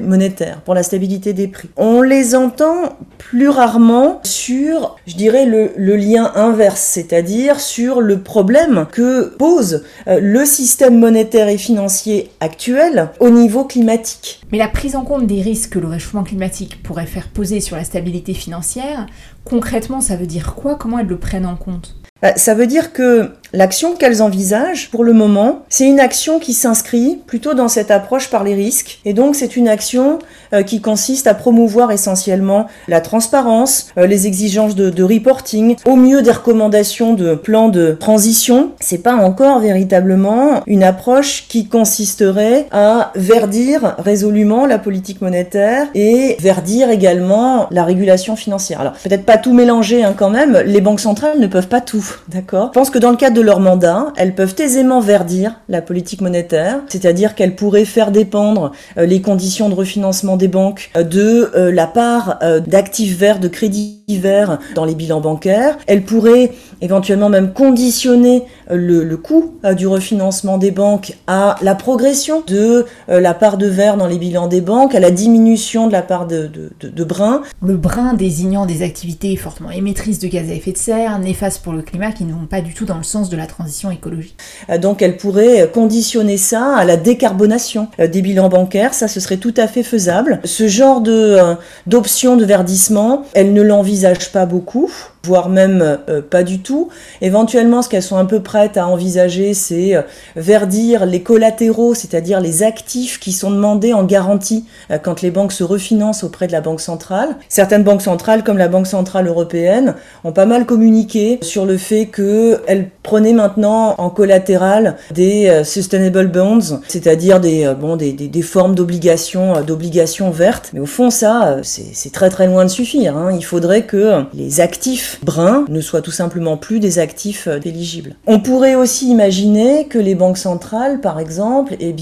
monétaire, 0.00 0.60
pour 0.62 0.74
la 0.74 0.82
stabilité 0.82 1.32
des 1.32 1.48
prix. 1.48 1.68
On 1.76 2.02
les 2.02 2.34
entend 2.34 2.96
plus 3.18 3.48
rarement 3.48 4.20
sur, 4.24 4.96
je 5.06 5.16
dirais, 5.16 5.46
le, 5.46 5.72
le 5.76 5.96
lien 5.96 6.32
inverse, 6.34 6.80
c'est-à-dire 6.80 7.60
sur 7.60 8.00
le 8.00 8.20
problème 8.20 8.86
que 8.90 9.34
pose 9.36 9.84
euh, 10.06 10.18
le 10.20 10.44
système 10.44 10.98
monétaire 10.98 11.48
et 11.48 11.58
financier 11.58 12.30
actuel 12.40 13.10
au 13.20 13.30
niveau 13.30 13.64
climatique. 13.64 14.40
Mais 14.50 14.58
la 14.58 14.68
prise 14.68 14.96
en 14.96 15.04
compte 15.04 15.26
des 15.26 15.40
risques 15.40 15.70
que 15.70 15.78
le 15.78 15.88
réchauffement 15.88 16.24
climatique 16.24 16.82
pourrait 16.82 17.06
faire 17.06 17.28
poser 17.28 17.60
sur 17.60 17.76
la 17.76 17.84
stabilité 17.84 18.34
financière, 18.34 19.06
concrètement, 19.44 20.00
ça 20.00 20.16
veut 20.16 20.26
dire 20.26 20.54
quoi? 20.54 20.76
Comment 20.76 20.98
elles 20.98 21.06
le 21.06 21.18
prennent 21.18 21.46
en 21.46 21.56
compte? 21.56 21.96
Ça 22.36 22.54
veut 22.54 22.66
dire 22.66 22.92
que 22.92 23.30
l'action 23.52 23.94
qu'elles 23.94 24.22
envisagent, 24.22 24.90
pour 24.90 25.04
le 25.04 25.12
moment, 25.12 25.62
c'est 25.68 25.86
une 25.86 26.00
action 26.00 26.38
qui 26.38 26.52
s'inscrit 26.52 27.20
plutôt 27.26 27.54
dans 27.54 27.68
cette 27.68 27.90
approche 27.90 28.30
par 28.30 28.44
les 28.44 28.54
risques. 28.54 29.00
Et 29.04 29.12
donc, 29.12 29.36
c'est 29.36 29.56
une 29.56 29.68
action 29.68 30.18
euh, 30.52 30.62
qui 30.62 30.80
consiste 30.80 31.26
à 31.26 31.34
promouvoir 31.34 31.90
essentiellement 31.90 32.66
la 32.88 33.00
transparence, 33.00 33.88
euh, 33.98 34.06
les 34.06 34.26
exigences 34.26 34.74
de, 34.74 34.90
de, 34.90 35.02
reporting, 35.02 35.76
au 35.84 35.96
mieux 35.96 36.22
des 36.22 36.30
recommandations 36.30 37.14
de 37.14 37.34
plans 37.34 37.68
de 37.68 37.96
transition. 37.98 38.70
C'est 38.80 39.02
pas 39.02 39.14
encore 39.14 39.60
véritablement 39.60 40.62
une 40.66 40.82
approche 40.82 41.46
qui 41.48 41.66
consisterait 41.66 42.66
à 42.70 43.12
verdir 43.14 43.96
résolument 43.98 44.66
la 44.66 44.78
politique 44.78 45.20
monétaire 45.20 45.88
et 45.94 46.36
verdir 46.40 46.90
également 46.90 47.66
la 47.70 47.84
régulation 47.84 48.36
financière. 48.36 48.80
Alors, 48.80 48.92
peut-être 48.92 49.24
pas 49.24 49.38
tout 49.38 49.52
mélanger 49.52 50.04
hein, 50.04 50.14
quand 50.16 50.30
même. 50.30 50.62
Les 50.64 50.80
banques 50.80 51.00
centrales 51.00 51.38
ne 51.38 51.46
peuvent 51.46 51.68
pas 51.68 51.80
tout 51.80 52.11
d'accord. 52.28 52.68
Je 52.68 52.78
pense 52.78 52.90
que 52.90 52.98
dans 52.98 53.10
le 53.10 53.16
cadre 53.16 53.36
de 53.36 53.42
leur 53.42 53.60
mandat, 53.60 54.12
elles 54.16 54.34
peuvent 54.34 54.54
aisément 54.58 55.00
verdir 55.00 55.60
la 55.68 55.82
politique 55.82 56.20
monétaire, 56.20 56.80
c'est-à-dire 56.88 57.34
qu'elles 57.34 57.56
pourraient 57.56 57.84
faire 57.84 58.10
dépendre 58.10 58.72
euh, 58.98 59.06
les 59.06 59.20
conditions 59.20 59.68
de 59.68 59.74
refinancement 59.74 60.36
des 60.36 60.48
banques 60.48 60.90
euh, 60.96 61.02
de 61.02 61.50
euh, 61.54 61.72
la 61.72 61.86
part 61.86 62.38
d'actifs 62.66 63.16
verts, 63.16 63.38
de 63.38 63.48
crédits 63.48 64.01
verts 64.18 64.58
dans 64.74 64.84
les 64.84 64.94
bilans 64.94 65.20
bancaires. 65.20 65.78
Elles 65.86 66.02
pourraient 66.02 66.52
éventuellement 66.80 67.28
même 67.28 67.52
conditionner 67.52 68.44
le, 68.70 69.04
le 69.04 69.16
coût 69.16 69.54
du 69.76 69.86
refinancement 69.86 70.58
des 70.58 70.70
banques 70.70 71.16
à 71.26 71.56
la 71.62 71.74
progression 71.74 72.42
de 72.46 72.86
la 73.08 73.34
part 73.34 73.56
de 73.56 73.66
verre 73.66 73.96
dans 73.96 74.06
les 74.06 74.18
bilans 74.18 74.48
des 74.48 74.60
banques, 74.60 74.94
à 74.94 75.00
la 75.00 75.10
diminution 75.10 75.86
de 75.86 75.92
la 75.92 76.02
part 76.02 76.26
de, 76.26 76.46
de, 76.46 76.70
de, 76.80 76.88
de 76.88 77.04
brun. 77.04 77.42
Le 77.62 77.76
brun 77.76 78.14
désignant 78.14 78.66
des 78.66 78.82
activités 78.82 79.36
fortement 79.36 79.70
émettrices 79.70 80.18
de 80.18 80.28
gaz 80.28 80.48
à 80.50 80.54
effet 80.54 80.72
de 80.72 80.78
serre, 80.78 81.18
néfastes 81.18 81.62
pour 81.62 81.72
le 81.72 81.82
climat, 81.82 82.12
qui 82.12 82.24
ne 82.24 82.32
vont 82.32 82.46
pas 82.46 82.60
du 82.60 82.74
tout 82.74 82.84
dans 82.84 82.96
le 82.98 83.02
sens 83.04 83.30
de 83.30 83.36
la 83.36 83.46
transition 83.46 83.90
écologique. 83.90 84.36
Donc 84.80 85.02
elle 85.02 85.16
pourrait 85.16 85.70
conditionner 85.72 86.36
ça 86.36 86.76
à 86.76 86.84
la 86.84 86.96
décarbonation 86.96 87.88
des 87.98 88.22
bilans 88.22 88.48
bancaires, 88.48 88.94
ça 88.94 89.08
ce 89.08 89.20
serait 89.20 89.36
tout 89.36 89.54
à 89.56 89.66
fait 89.68 89.82
faisable. 89.82 90.40
Ce 90.44 90.68
genre 90.68 91.00
de 91.00 91.38
d'option 91.86 92.36
de 92.36 92.44
verdissement, 92.44 93.22
elle 93.34 93.52
ne 93.52 93.62
l'envisage 93.62 94.01
pas 94.32 94.46
beaucoup 94.46 94.90
voire 95.24 95.48
même 95.48 95.98
euh, 96.08 96.20
pas 96.20 96.42
du 96.42 96.60
tout. 96.60 96.88
Éventuellement, 97.20 97.82
ce 97.82 97.88
qu'elles 97.88 98.02
sont 98.02 98.16
un 98.16 98.24
peu 98.24 98.40
prêtes 98.40 98.76
à 98.76 98.86
envisager, 98.86 99.54
c'est 99.54 99.94
euh, 99.94 100.02
verdir 100.36 101.06
les 101.06 101.22
collatéraux, 101.22 101.94
c'est-à-dire 101.94 102.40
les 102.40 102.62
actifs 102.62 103.20
qui 103.20 103.32
sont 103.32 103.50
demandés 103.50 103.92
en 103.92 104.04
garantie 104.04 104.64
euh, 104.90 104.98
quand 104.98 105.22
les 105.22 105.30
banques 105.30 105.52
se 105.52 105.64
refinancent 105.64 106.24
auprès 106.24 106.46
de 106.46 106.52
la 106.52 106.60
Banque 106.60 106.80
centrale. 106.80 107.36
Certaines 107.48 107.82
banques 107.82 108.02
centrales, 108.02 108.42
comme 108.42 108.58
la 108.58 108.68
Banque 108.68 108.86
centrale 108.86 109.26
européenne, 109.26 109.94
ont 110.24 110.32
pas 110.32 110.46
mal 110.46 110.66
communiqué 110.66 111.38
sur 111.42 111.66
le 111.66 111.76
fait 111.76 112.06
qu'elles 112.06 112.90
prenaient 113.02 113.32
maintenant 113.32 113.94
en 113.98 114.10
collatéral 114.10 114.96
des 115.12 115.48
euh, 115.48 115.64
sustainable 115.64 116.28
bonds, 116.28 116.80
c'est-à-dire 116.88 117.40
des, 117.40 117.64
euh, 117.64 117.74
bon, 117.74 117.96
des, 117.96 118.12
des, 118.12 118.28
des 118.28 118.42
formes 118.42 118.74
d'obligations 118.74 119.60
d'obligations 119.62 120.30
vertes. 120.30 120.70
Mais 120.72 120.80
au 120.80 120.86
fond, 120.86 121.10
ça, 121.10 121.58
c'est 121.62 122.12
très 122.12 122.30
très 122.30 122.46
loin 122.46 122.64
de 122.64 122.70
suffire. 122.70 123.16
Hein. 123.16 123.32
Il 123.34 123.44
faudrait 123.44 123.82
que 123.82 124.24
les 124.34 124.60
actifs 124.60 125.11
bruns 125.22 125.64
ne 125.68 125.80
soient 125.80 126.02
tout 126.02 126.10
simplement 126.10 126.56
plus 126.56 126.80
des 126.80 126.98
actifs 126.98 127.48
éligibles. 127.64 128.16
On 128.26 128.40
pourrait 128.40 128.74
aussi 128.74 129.10
imaginer 129.10 129.86
que 129.86 129.98
les 129.98 130.14
banques 130.14 130.38
centrales, 130.38 131.00
par 131.00 131.18
exemple, 131.18 131.76
eh 131.80 131.94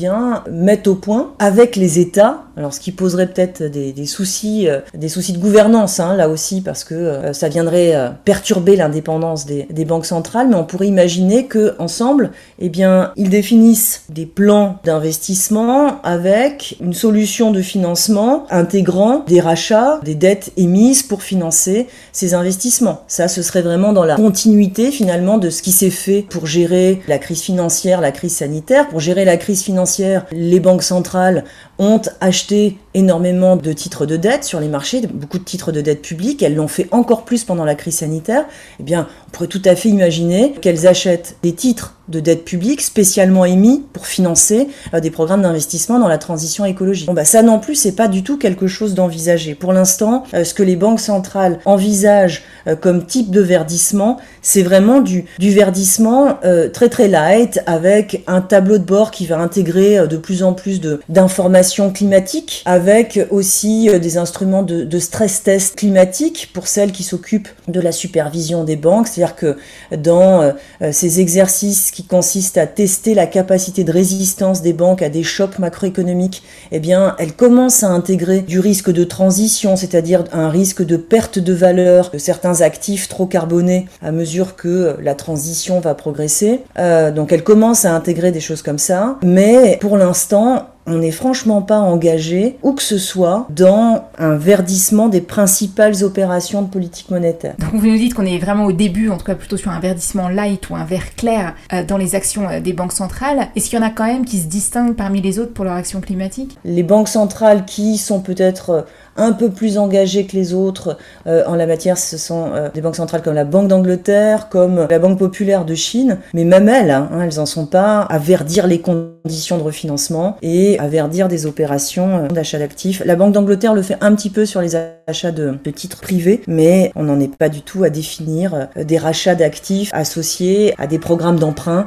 mettent 0.51 0.87
au 0.87 0.95
point 0.95 1.33
avec 1.39 1.77
les 1.77 1.99
États, 1.99 2.45
alors 2.61 2.75
ce 2.75 2.81
qui 2.81 2.93
poserait 2.93 3.27
peut-être 3.27 3.63
des, 3.63 4.05
soucis, 4.05 4.69
euh, 4.69 4.81
des 4.93 5.09
soucis 5.09 5.33
de 5.33 5.39
gouvernance 5.39 5.99
hein, 5.99 6.15
là 6.15 6.29
aussi, 6.29 6.61
parce 6.61 6.85
que 6.85 6.95
euh, 6.95 7.33
ça 7.33 7.49
viendrait 7.49 7.97
euh, 7.97 8.11
perturber 8.27 8.77
l'indépendance 8.77 9.47
des, 9.47 9.67
des, 9.71 9.87
banques 9.87 10.05
centrales, 10.05 10.49
mais 10.49 10.57
on 10.57 10.65
pourrait 10.65 10.87
imaginer 10.87 11.47
que 11.47 11.75
ensemble, 11.79 12.33
eh 12.59 12.69
bien, 12.69 13.13
ils 13.17 13.31
définissent 13.31 14.05
des 14.11 14.27
plans 14.27 14.79
d'investissement 14.85 16.03
avec 16.03 16.77
une 16.83 16.93
solution 16.93 17.51
de 17.51 17.63
financement 17.63 18.45
intégrant 18.51 19.25
des 19.27 19.41
rachats, 19.41 19.99
des 20.05 20.15
dettes 20.15 20.53
émises 20.59 21.03
pour 21.03 21.23
financer 21.23 21.87
ces 22.13 22.35
investissements. 22.35 23.05
Ça, 23.09 23.27
ce 23.27 23.41
serait 23.41 23.63
vraiment 23.63 23.95
dans 23.95 24.05
la 24.05 24.17
continuité 24.17 24.91
finalement 24.91 25.39
de 25.39 25.49
ce 25.49 25.63
qui 25.63 25.73
s'est 25.73 25.89
fait 25.89 26.27
pour 26.29 26.45
gérer 26.45 27.01
la 27.09 27.17
crise 27.17 27.41
financière, 27.41 28.03
la 28.03 28.13
crise 28.13 28.37
sanitaire. 28.37 28.87
Pour 28.91 29.01
gérer 29.01 29.25
la 29.25 29.39
crise 29.39 29.63
financière, 29.63 30.27
les 30.31 30.61
banques 30.61 30.83
centrales 30.83 31.45
ont 31.81 32.03
acheté 32.21 32.77
énormément 32.93 33.57
de 33.57 33.73
titres 33.73 34.05
de 34.05 34.17
dette 34.17 34.45
sur 34.45 34.61
les 34.61 34.69
marchés, 34.69 35.01
beaucoup 35.07 35.39
de 35.39 35.45
titres 35.45 35.73
de 35.73 35.81
dette 35.81 36.03
publique, 36.03 36.43
elles 36.43 36.55
l'ont 36.55 36.69
fait 36.69 36.87
encore 36.93 37.25
plus 37.25 37.43
pendant 37.45 37.65
la 37.65 37.75
crise 37.75 37.97
sanitaire, 37.97 38.45
eh 38.79 38.83
bien, 38.83 39.09
on 39.27 39.31
pourrait 39.31 39.49
tout 39.49 39.63
à 39.65 39.75
fait 39.75 39.89
imaginer 39.89 40.53
qu'elles 40.61 40.87
achètent 40.87 41.37
des 41.43 41.55
titres 41.55 41.97
de 42.11 42.21
dette 42.21 42.45
publique 42.45 42.81
spécialement 42.81 43.45
émis 43.45 43.85
pour 43.93 44.07
financer 44.07 44.69
euh, 44.93 45.01
des 45.01 45.11
programmes 45.11 45.43
d'investissement 45.43 45.99
dans 45.99 46.09
la 46.09 46.19
transition 46.19 46.65
écologique. 46.65 47.07
Bon 47.07 47.15
bah 47.15 47.25
ça 47.25 47.43
non 47.43 47.59
plus 47.59 47.75
c'est 47.75 47.93
pas 47.93 48.09
du 48.09 48.23
tout 48.23 48.37
quelque 48.37 48.67
chose 48.67 48.95
d'envisagé. 48.95 49.55
Pour 49.55 49.73
l'instant, 49.73 50.25
euh, 50.35 50.45
ce 50.45 50.53
que 50.53 50.63
les 50.63 50.77
banques 50.77 51.01
centrales 51.01 51.61
envisagent 51.65 52.43
euh, 52.67 52.77
comme 52.77 53.07
type 53.07 53.31
de 53.31 53.41
verdissement, 53.41 54.19
c'est 54.43 54.63
vraiment 54.63 55.01
du, 55.01 55.27
du 55.39 55.51
verdissement 55.53 56.39
très 56.73 56.89
très 56.89 57.09
light 57.09 57.61
avec 57.67 58.23
un 58.27 58.41
tableau 58.41 58.79
de 58.79 58.85
bord 58.85 59.11
qui 59.11 59.27
va 59.27 59.39
intégrer 59.39 60.07
de 60.09 60.17
plus 60.17 60.43
en 60.43 60.55
plus 60.55 60.81
d'informations 61.09 61.93
climatiques, 61.93 62.63
avec 62.65 63.21
aussi 63.31 63.89
des 64.01 64.17
instruments 64.17 64.63
de, 64.63 64.85
de 64.85 64.99
stress 64.99 65.43
test 65.43 65.77
climatique 65.77 66.51
pour 66.55 66.67
celles 66.67 66.93
qui 66.93 67.03
s'occupent 67.03 67.49
de 67.69 67.81
la 67.81 67.93
supervision 67.93 68.65
des 68.65 68.77
banques. 68.77 69.09
C'est-à-dire 69.09 69.37
que 69.37 69.57
dans 69.97 70.53
ces 70.91 71.21
exercices 71.21 71.91
consistent 72.07 72.59
à 72.59 72.67
tester 72.67 73.15
la 73.15 73.27
capacité 73.27 73.85
de 73.85 73.93
résistance 73.93 74.63
des 74.63 74.73
banques 74.73 75.03
à 75.03 75.09
des 75.09 75.23
chocs 75.23 75.59
macroéconomiques, 75.59 76.43
eh 76.73 76.81
bien, 76.81 77.15
elles 77.19 77.33
commencent 77.33 77.83
à 77.83 77.89
intégrer 77.89 78.41
du 78.41 78.61
risque 78.61 78.91
de 78.91 79.05
transition, 79.05 79.77
c'est-à-dire 79.77 80.25
un 80.33 80.49
risque 80.49 80.85
de 80.85 80.97
perte 80.97 81.39
de 81.39 81.53
valeur 81.53 82.11
de 82.11 82.19
certains 82.19 82.61
actifs 82.61 83.09
trop 83.09 83.27
carbonés 83.27 83.87
à 84.03 84.13
mesure 84.13 84.57
que 84.57 84.97
la 85.03 85.15
transition 85.15 85.81
va 85.81 85.95
progresser. 85.95 86.61
Euh, 86.79 87.11
donc 87.11 87.33
elles 87.33 87.45
commencent 87.45 87.85
à 87.85 87.95
intégrer 87.95 88.33
des 88.33 88.41
choses 88.41 88.63
comme 88.63 88.79
ça, 88.79 89.19
mais 89.23 89.79
pour 89.81 89.97
l'instant, 89.97 90.67
on 90.87 90.99
n'est 90.99 91.11
franchement 91.11 91.63
pas 91.63 91.79
engagé, 91.79 92.59
où 92.63 92.73
que 92.73 92.83
ce 92.83 92.99
soit, 92.99 93.47
dans 93.51 94.05
un 94.19 94.37
verdissement 94.37 95.09
des 95.09 95.21
principales 95.21 96.03
opérations 96.03 96.63
de 96.63 96.69
politique 96.69 97.11
monétaire. 97.11 97.55
Donc 97.59 97.75
vous 97.75 97.87
nous 97.87 97.97
dites 97.97 98.15
qu'on 98.15 98.27
est 98.27 98.39
vraiment 98.39 98.65
au 98.65 98.73
début, 98.73 99.09
en 99.11 99.17
tout 99.17 99.25
cas 99.25 99.35
plutôt 99.35 99.57
sur 99.57 99.71
un 99.71 99.81
verdissement 99.81 100.29
light 100.29 100.69
ou 100.71 100.77
un 100.77 100.85
vert 100.85 101.15
clair 101.15 101.55
euh, 101.73 101.85
dans 101.85 101.97
les 101.97 102.15
actions 102.15 102.49
euh, 102.49 102.61
des 102.61 102.73
banques 102.73 102.93
centrales. 102.93 103.49
Est-ce 103.55 103.69
qu'il 103.69 103.79
y 103.79 103.83
en 103.83 103.87
a 103.87 103.91
quand 103.91 104.07
même 104.07 104.25
qui 104.25 104.39
se 104.39 104.47
distinguent 104.47 104.97
parmi 104.97 105.21
les 105.21 105.39
autres 105.39 105.53
pour 105.53 105.65
leur 105.65 105.75
action 105.75 106.01
climatique? 106.01 106.59
Les 106.65 106.83
banques 106.83 107.09
centrales 107.09 107.65
qui 107.65 107.99
sont 107.99 108.21
peut-être 108.21 108.87
un 109.17 109.33
peu 109.33 109.51
plus 109.51 109.79
engagées 109.79 110.27
que 110.27 110.37
les 110.37 110.55
autres 110.55 110.97
euh, 111.27 111.45
en 111.47 111.55
la 111.55 111.67
matière. 111.67 111.99
Ce 111.99 112.17
sont 112.17 112.51
euh, 112.53 112.69
des 112.73 112.81
banques 112.81 112.97
centrales 112.97 113.23
comme 113.23 113.35
la 113.35 113.45
Banque 113.45 113.69
d'Angleterre, 113.69 114.49
comme 114.49 114.87
la 114.89 114.99
Banque 114.99 115.19
populaire 115.19 115.65
de 115.65 115.75
Chine, 115.75 116.19
mais 116.35 116.45
même 116.45 116.69
elles, 116.69 116.91
hein, 116.91 117.09
elles 117.23 117.37
n'en 117.37 117.47
sont 117.47 117.67
pas 117.67 118.01
à 118.01 118.19
verdir 118.19 118.67
les 118.67 118.81
conditions 118.81 119.59
de 119.59 119.63
refinancement 119.63 120.37
et 120.43 120.79
à 120.79 120.89
verdir 120.89 121.29
des 121.29 121.47
opérations 121.47 122.29
d'achat 122.29 122.59
d'actifs. 122.59 123.03
La 123.05 123.17
Banque 123.17 123.33
d'Angleterre 123.33 123.75
le 123.75 123.83
fait 123.83 123.97
un 124.01 124.15
petit 124.15 124.31
peu 124.31 124.47
sur 124.47 124.61
les 124.61 124.77
achats 125.07 125.33
de, 125.33 125.55
de 125.63 125.71
titres 125.71 126.01
privés, 126.01 126.43
mais 126.47 126.93
on 126.97 127.05
n'en 127.05 127.21
est 127.21 127.35
pas 127.35 127.49
du 127.49 127.63
tout 127.63 127.85
à 127.85 127.91
définir 127.91 128.69
des 128.77 128.99
rachats 128.99 129.35
d'actifs 129.35 129.91
associés 129.93 130.75
à 130.79 130.87
des 130.87 130.99
programmes 130.99 131.39
d'emprunt 131.39 131.87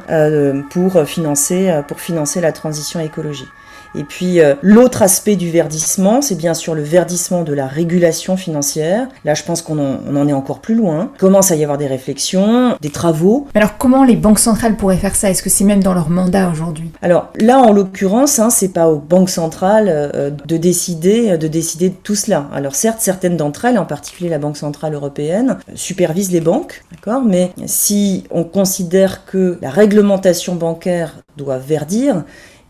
pour 0.69 1.03
financer, 1.05 1.81
pour 1.87 1.99
financer 1.99 2.41
la 2.41 2.51
transition 2.51 2.99
écologique. 2.99 3.47
Et 3.95 4.03
puis 4.03 4.39
euh, 4.39 4.55
l'autre 4.61 5.01
aspect 5.01 5.35
du 5.35 5.51
verdissement, 5.51 6.21
c'est 6.21 6.35
bien 6.35 6.53
sûr 6.53 6.75
le 6.75 6.81
verdissement 6.81 7.43
de 7.43 7.53
la 7.53 7.67
régulation 7.67 8.37
financière. 8.37 9.07
Là, 9.25 9.33
je 9.33 9.43
pense 9.43 9.61
qu'on 9.61 9.79
en, 9.79 10.27
est 10.27 10.33
encore 10.33 10.59
plus 10.59 10.75
loin. 10.75 11.11
Il 11.15 11.19
commence 11.19 11.51
à 11.51 11.55
y 11.55 11.63
avoir 11.63 11.77
des 11.77 11.87
réflexions, 11.87 12.75
des 12.81 12.89
travaux. 12.89 13.47
Alors 13.53 13.77
comment 13.77 14.03
les 14.03 14.15
banques 14.15 14.39
centrales 14.39 14.77
pourraient 14.77 14.97
faire 14.97 15.15
ça? 15.15 15.29
Est-ce 15.29 15.43
que 15.43 15.49
c'est 15.49 15.63
même 15.63 15.83
dans 15.83 15.93
leur 15.93 16.09
mandat 16.09 16.49
aujourd'hui? 16.49 16.91
Alors 17.01 17.31
là, 17.39 17.59
en 17.59 17.71
l'occurrence, 17.71 18.39
hein, 18.39 18.49
c'est 18.49 18.69
pas 18.69 18.87
aux 18.87 18.99
banques 18.99 19.29
centrales 19.29 19.87
euh, 19.89 20.29
de 20.29 20.57
décider, 20.57 21.37
de 21.37 21.47
décider 21.47 21.89
de 21.89 21.95
tout 21.95 22.15
cela. 22.15 22.47
Alors 22.53 22.75
certes, 22.75 22.99
certaines 22.99 23.37
d'entre 23.37 23.65
elles, 23.65 23.77
en 23.77 23.85
particulier 23.85 24.29
la 24.29 24.39
Banque 24.39 24.57
centrale 24.57 24.93
européenne, 24.93 25.57
supervisent 25.75 26.31
les 26.31 26.41
banques, 26.41 26.83
d'accord. 26.91 27.23
Mais 27.23 27.51
si 27.65 28.23
on 28.31 28.43
considère 28.43 29.25
que 29.25 29.57
la 29.61 29.69
réglementation 29.69 30.55
bancaire 30.55 31.15
doit 31.37 31.57
verdir, 31.57 32.23